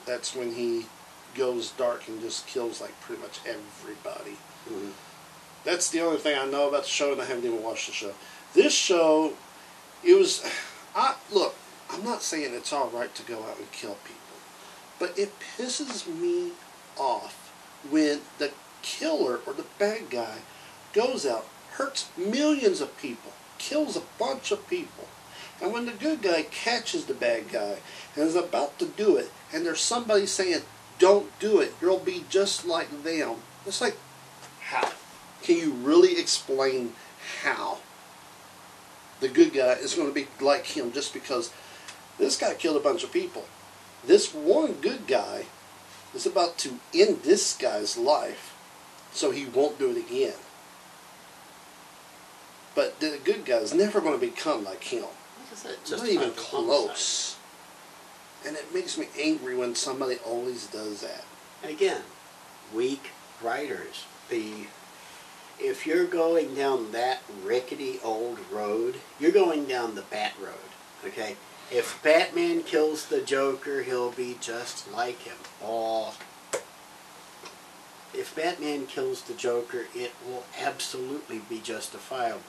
[0.05, 0.87] that's when he
[1.35, 4.37] goes dark and just kills like pretty much everybody.
[4.69, 4.91] Mhm.
[5.63, 7.93] That's the only thing I know about the show, and I haven't even watched the
[7.93, 8.13] show.
[8.53, 9.33] This show,
[10.03, 10.43] it was.
[10.95, 11.55] I look.
[11.89, 14.37] I'm not saying it's all right to go out and kill people,
[14.97, 16.53] but it pisses me
[16.97, 17.51] off
[17.89, 20.37] when the killer or the bad guy
[20.93, 25.07] goes out, hurts millions of people, kills a bunch of people,
[25.61, 27.77] and when the good guy catches the bad guy
[28.15, 30.61] and is about to do it, and there's somebody saying,
[30.99, 31.73] "Don't do it.
[31.81, 33.97] You'll be just like them." It's like,
[34.61, 34.91] how?
[35.41, 36.93] Can you really explain
[37.41, 37.79] how
[39.19, 41.51] the good guy is going to be like him just because
[42.17, 43.45] this guy killed a bunch of people?
[44.05, 45.45] This one good guy
[46.13, 48.55] is about to end this guy's life
[49.11, 50.35] so he won't do it again.
[52.75, 55.03] But the good guy is never going to become like him.
[55.03, 55.97] What is that?
[55.97, 57.37] Not even close.
[58.45, 61.23] And it makes me angry when somebody always does that.
[61.63, 62.01] And again,
[62.73, 64.05] weak writers.
[64.29, 64.67] The
[65.59, 70.53] if you're going down that rickety old road, you're going down the Bat Road.
[71.05, 71.37] Okay?
[71.71, 75.37] If Batman kills the Joker, he'll be just like him.
[75.63, 76.15] Oh.
[78.13, 82.41] If Batman kills the Joker, it will absolutely be justifiable.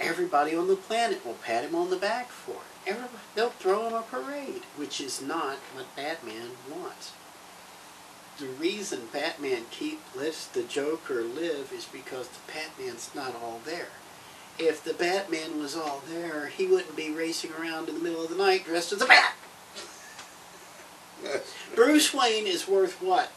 [0.00, 2.90] Everybody on the planet will pat him on the back for it.
[2.90, 7.12] Everybody, they'll throw him a parade, which is not what Batman wants
[8.38, 13.88] the reason Batman keep lets the Joker live is because the Batman's not all there.
[14.58, 18.30] If the Batman was all there, he wouldn't be racing around in the middle of
[18.30, 19.34] the night dressed as a bat.
[21.74, 23.30] Bruce Wayne is worth what?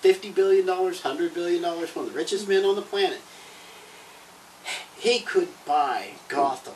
[0.00, 3.20] Fifty billion dollars, hundred billion dollars, one of the richest men on the planet.
[4.98, 6.74] He could buy Gotham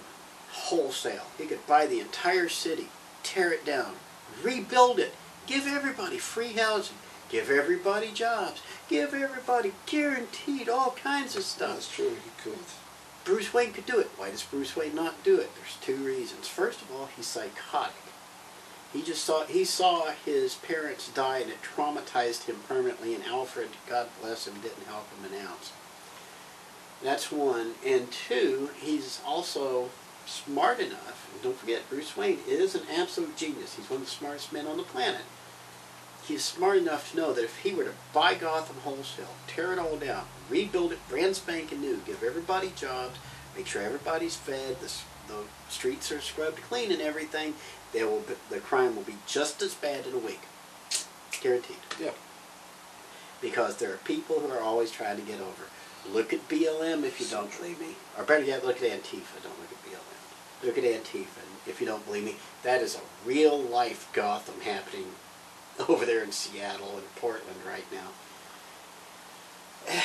[0.52, 1.26] wholesale.
[1.38, 2.88] He could buy the entire city,
[3.22, 3.94] tear it down,
[4.42, 5.14] rebuild it,
[5.46, 6.96] give everybody free housing,
[7.28, 11.74] give everybody jobs, give everybody guaranteed all kinds of stuff.
[11.74, 12.58] That's true, he could.
[13.24, 14.10] Bruce Wayne could do it.
[14.16, 15.50] Why does Bruce Wayne not do it?
[15.56, 16.48] There's two reasons.
[16.48, 17.94] First of all, he's psychotic.
[18.92, 23.70] He just saw he saw his parents die and it traumatized him permanently and Alfred,
[23.88, 25.72] God bless him, didn't help him an ounce.
[27.02, 27.72] That's one.
[27.84, 29.90] And two, he's also
[30.26, 33.74] smart enough, don't forget, Bruce Wayne is an absolute genius.
[33.74, 35.22] He's one of the smartest men on the planet.
[36.24, 39.78] He's smart enough to know that if he were to buy Gotham wholesale, tear it
[39.78, 43.18] all down, rebuild it brand spanking new, give everybody jobs,
[43.56, 44.92] make sure everybody's fed, the,
[45.26, 47.54] the streets are scrubbed clean and everything,
[47.92, 50.42] there will be, the crime will be just as bad in a week.
[51.40, 51.76] Guaranteed.
[52.00, 52.12] Yeah.
[53.40, 55.64] Because there are people who are always trying to get over.
[56.10, 57.94] Look at BLM if you don't believe me.
[58.18, 59.42] Or better yet, look at Antifa.
[59.42, 60.64] Don't look at BLM.
[60.64, 62.36] Look at Antifa if you don't believe me.
[62.62, 65.06] That is a real life Gotham happening
[65.88, 68.08] over there in Seattle and Portland right now.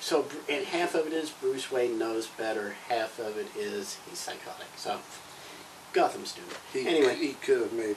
[0.00, 2.74] So, and half of it is Bruce Wayne knows better.
[2.90, 4.66] Half of it is he's psychotic.
[4.76, 4.98] So,
[5.94, 6.58] Gotham's doing it.
[6.74, 7.96] He, Anyway, he could have made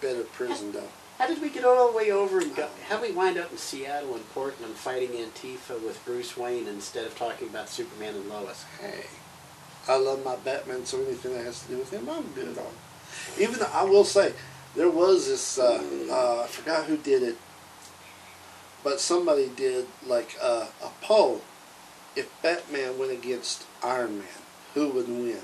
[0.00, 0.86] better prison though.
[1.18, 2.68] How did we get all the way over and go?
[2.88, 7.16] How we wind up in Seattle and Portland fighting Antifa with Bruce Wayne instead of
[7.18, 8.64] talking about Superman and Lois?
[8.80, 9.04] Hey,
[9.88, 12.72] I love my Batman, so anything that has to do with him, I'm good on.
[13.38, 14.32] Even though I will say,
[14.76, 17.36] there was this, uh, uh, I forgot who did it.
[18.84, 21.42] but somebody did like a, a poll.
[22.16, 24.28] If Batman went against Iron Man,
[24.74, 25.40] who would win?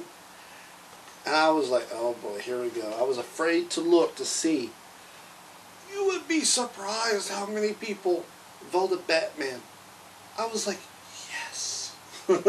[1.26, 2.96] And I was like, oh boy, here we go.
[2.98, 4.70] I was afraid to look to see.
[5.94, 8.24] You would be surprised how many people
[8.70, 9.60] voted Batman.
[10.36, 10.80] I was like,
[11.30, 11.94] yes.
[12.28, 12.42] and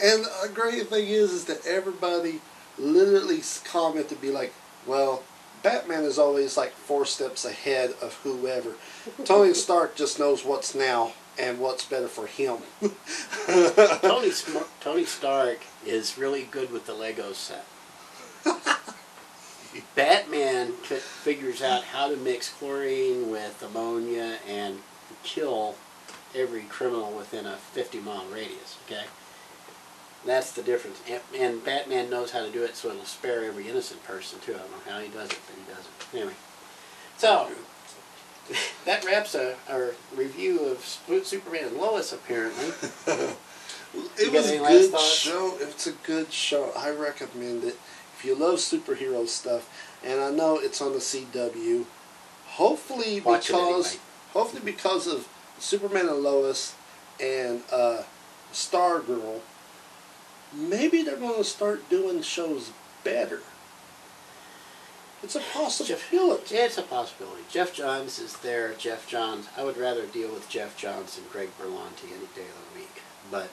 [0.00, 2.40] the great thing is, is that everybody
[2.78, 4.54] literally commented to be like,
[4.86, 5.22] well,
[5.62, 8.74] Batman is always like four steps ahead of whoever.
[9.24, 12.58] Tony Stark just knows what's now and what's better for him.
[14.00, 14.30] Tony
[14.80, 17.66] Tony Stark is really good with the Lego set.
[19.94, 24.78] Batman figures out how to mix chlorine with ammonia and
[25.22, 25.76] kill
[26.34, 28.76] every criminal within a 50 mile radius.
[28.86, 29.04] Okay,
[30.24, 31.00] that's the difference.
[31.08, 34.54] And, and Batman knows how to do it, so it'll spare every innocent person too.
[34.54, 36.34] I don't know how he does it, but he does it anyway.
[37.18, 37.50] So
[38.84, 40.80] that wraps a, our review of
[41.24, 42.12] Superman and Lois.
[42.12, 42.72] Apparently,
[44.18, 45.56] It was a good show.
[45.60, 46.72] It's a good show.
[46.76, 47.78] I recommend it.
[48.18, 49.68] If you love superhero stuff,
[50.04, 51.84] and I know it's on the CW,
[52.46, 54.02] hopefully Watch because anyway.
[54.32, 56.74] hopefully because of Superman and Lois
[57.20, 58.02] and uh,
[58.52, 59.40] Stargirl,
[60.52, 62.72] maybe they're going to start doing shows
[63.04, 63.40] better.
[65.22, 66.54] It's a possibility.
[66.54, 67.42] Yeah, it's a possibility.
[67.50, 68.74] Geoff Johns is there.
[68.74, 69.48] Geoff Johns.
[69.56, 73.02] I would rather deal with Geoff Johns than Greg Berlanti any day of the week.
[73.30, 73.48] But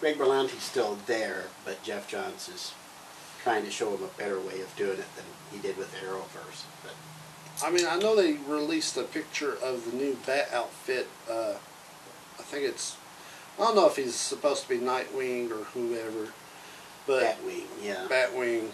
[0.00, 2.72] Greg Berlanti's still there, but Geoff Johns is
[3.42, 6.64] trying to show him a better way of doing it than he did with Arrowverse.
[6.82, 6.94] But
[7.66, 11.08] I mean, I know they released a picture of the new Bat outfit.
[11.30, 11.54] Uh,
[12.38, 12.96] I think it's.
[13.58, 16.32] I don't know if he's supposed to be Nightwing or whoever,
[17.06, 18.06] but Batwing, yeah.
[18.08, 18.68] Batwing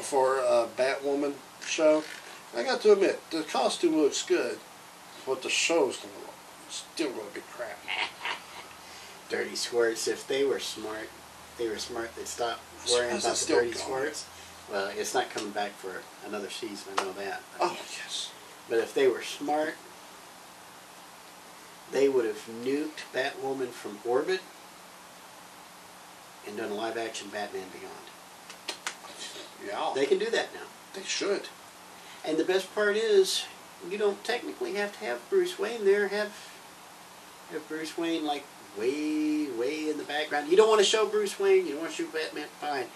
[0.00, 1.34] for a Batwoman
[1.66, 2.04] show.
[2.56, 4.58] I got to admit, the costume looks good,
[5.26, 6.34] but the show's gonna look
[6.70, 7.78] still gonna be crap.
[9.28, 10.08] dirty squirts.
[10.08, 11.08] If they were smart,
[11.58, 12.14] they were smart.
[12.16, 12.60] They'd stop
[12.92, 14.12] worrying about the still dirty going.
[14.70, 16.92] Well, it's not coming back for another season.
[16.98, 17.42] I know that.
[17.60, 18.30] Oh yes.
[18.68, 19.74] but if they were smart,
[21.90, 24.40] they would have nuked Batwoman from orbit
[26.46, 27.94] and done a live action Batman Beyond.
[29.66, 29.92] Yeah.
[29.94, 30.66] They can do that now.
[30.94, 31.48] they should.
[32.24, 33.44] And the best part is,
[33.88, 36.08] you don't technically have to have Bruce Wayne there.
[36.08, 36.32] Have
[37.52, 38.44] have Bruce Wayne like
[38.78, 40.50] way, way in the background.
[40.50, 41.66] You don't want to show Bruce Wayne.
[41.66, 42.46] You don't want to show Batman.
[42.60, 42.86] Fine,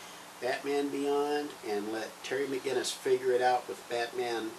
[0.41, 4.51] Batman Beyond, and let Terry McGinnis figure it out with Batman.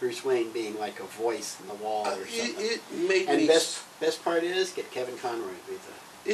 [0.00, 2.66] Bruce Wayne being like a voice in the wall Uh, or it, something.
[2.66, 3.46] it made and me.
[3.46, 5.76] best best part is get Kevin Conroy to be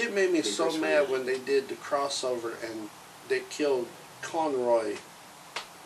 [0.00, 0.82] the It made me so Bruce Wayne.
[0.82, 2.88] mad when they did the crossover and
[3.28, 3.86] they killed
[4.22, 4.96] Conroy.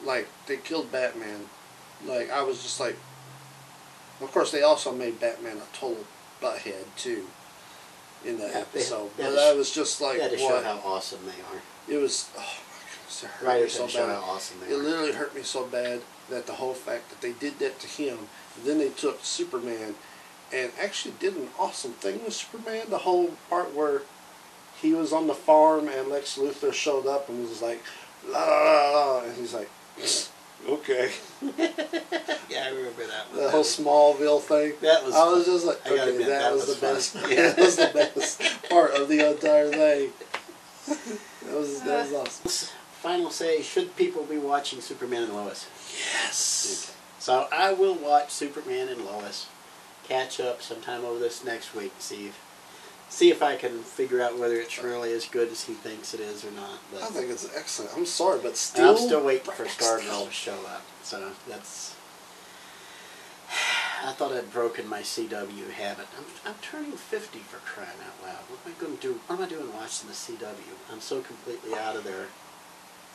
[0.04, 1.46] Like they killed Batman.
[2.06, 2.96] Like I was just like.
[4.20, 6.04] Of course, they also made Batman a total
[6.40, 7.26] butthead too.
[8.24, 11.42] In that Yeah, episode, they but I was just like, to show how awesome they
[11.42, 11.62] are.
[11.88, 12.28] It was.
[12.36, 12.44] Oh my
[12.90, 14.22] goodness, it hurt me so had to show bad.
[14.22, 14.76] awesome It are.
[14.76, 16.00] literally hurt me so bad
[16.30, 18.18] that the whole fact that they did that to him,
[18.56, 19.96] and then they took Superman,
[20.52, 22.86] and actually did an awesome thing with Superman.
[22.90, 24.02] The whole part where
[24.80, 27.82] he was on the farm and Lex Luthor showed up and was like,
[28.28, 29.70] la la la la, and he's like,
[30.68, 31.10] okay.
[32.52, 33.42] Yeah, I remember that one.
[33.44, 34.74] The whole Smallville thing.
[34.82, 36.94] That was I was just like, okay, admit, that, that was, was the fun.
[36.94, 37.16] best.
[37.30, 37.48] Yeah.
[37.48, 40.10] that was the best part of the entire thing.
[40.86, 42.76] that was that was uh, awesome.
[43.00, 45.66] Final say: Should people be watching Superman and Lois?
[45.96, 46.94] Yes.
[47.18, 49.46] So I will watch Superman and Lois.
[50.04, 51.92] Catch up sometime over this next week.
[52.00, 52.38] See if
[53.12, 56.20] see if I can figure out whether it's really as good as he thinks it
[56.20, 56.78] is or not.
[56.90, 57.92] But I think it's excellent.
[57.96, 58.90] I'm sorry, but still.
[58.90, 59.64] I'm still waiting for.
[59.64, 60.84] Stargirl to show up.
[61.02, 61.94] So that's.
[64.04, 66.06] I thought I'd broken my CW habit.
[66.18, 68.42] I'm, I'm turning 50 for crying out loud.
[68.48, 69.20] What am I going to do?
[69.26, 70.92] What am I doing watching the CW?
[70.92, 72.26] I'm so completely out of there.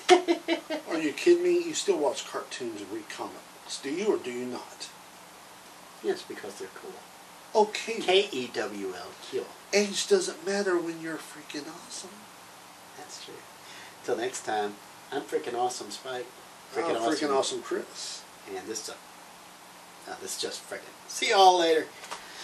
[0.90, 1.62] Are you kidding me?
[1.62, 3.34] You still watch cartoons and read comic
[3.68, 4.88] books, do you or do you not?
[6.02, 6.94] Yes, because they're cool.
[7.58, 8.00] Okay.
[8.00, 9.46] K E W L, kill.
[9.74, 12.12] Age doesn't matter when you're freaking awesome.
[12.98, 13.34] That's true.
[14.06, 14.76] Till next time,
[15.12, 16.28] I'm freaking awesome, Spike.
[16.74, 17.30] Freaking oh, awesome.
[17.30, 18.24] freaking awesome, Chris.
[18.56, 18.94] And this, uh,
[20.08, 20.94] uh, this just freaking.
[21.08, 21.88] See y'all later.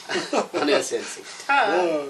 [0.09, 1.47] On SNC.
[1.47, 2.03] Ta!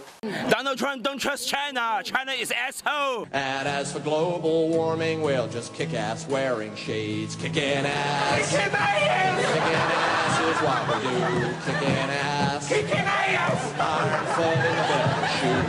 [0.49, 2.01] Donald Trump don't trust China.
[2.03, 3.27] China is asshole.
[3.31, 7.35] And as for global warming, we'll just kick ass wearing shades.
[7.35, 8.49] Kicking ass.
[8.49, 11.19] Kicking ass Kicking ass is what we do.
[11.65, 12.67] Kicking ass.
[12.67, 13.73] Kicking ass.
[13.79, 15.61] Iron foot in the middle shoe.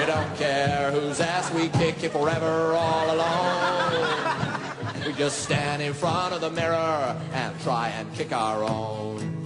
[0.00, 4.60] We don't care whose ass we kick if we're ever all alone.
[5.06, 9.41] We just stand in front of the mirror and try and kick our own.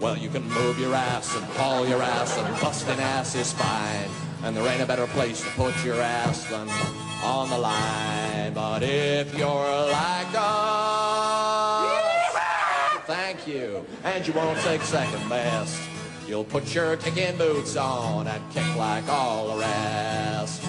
[0.00, 4.08] Well, you can move your ass and haul your ass, and busting ass is fine.
[4.42, 6.70] And there ain't a better place to put your ass than
[7.22, 8.54] on the line.
[8.54, 11.90] But if you're like us,
[13.06, 15.78] thank you, and you won't take second best.
[16.26, 20.62] You'll put your kicking boots on and kick like all the rest.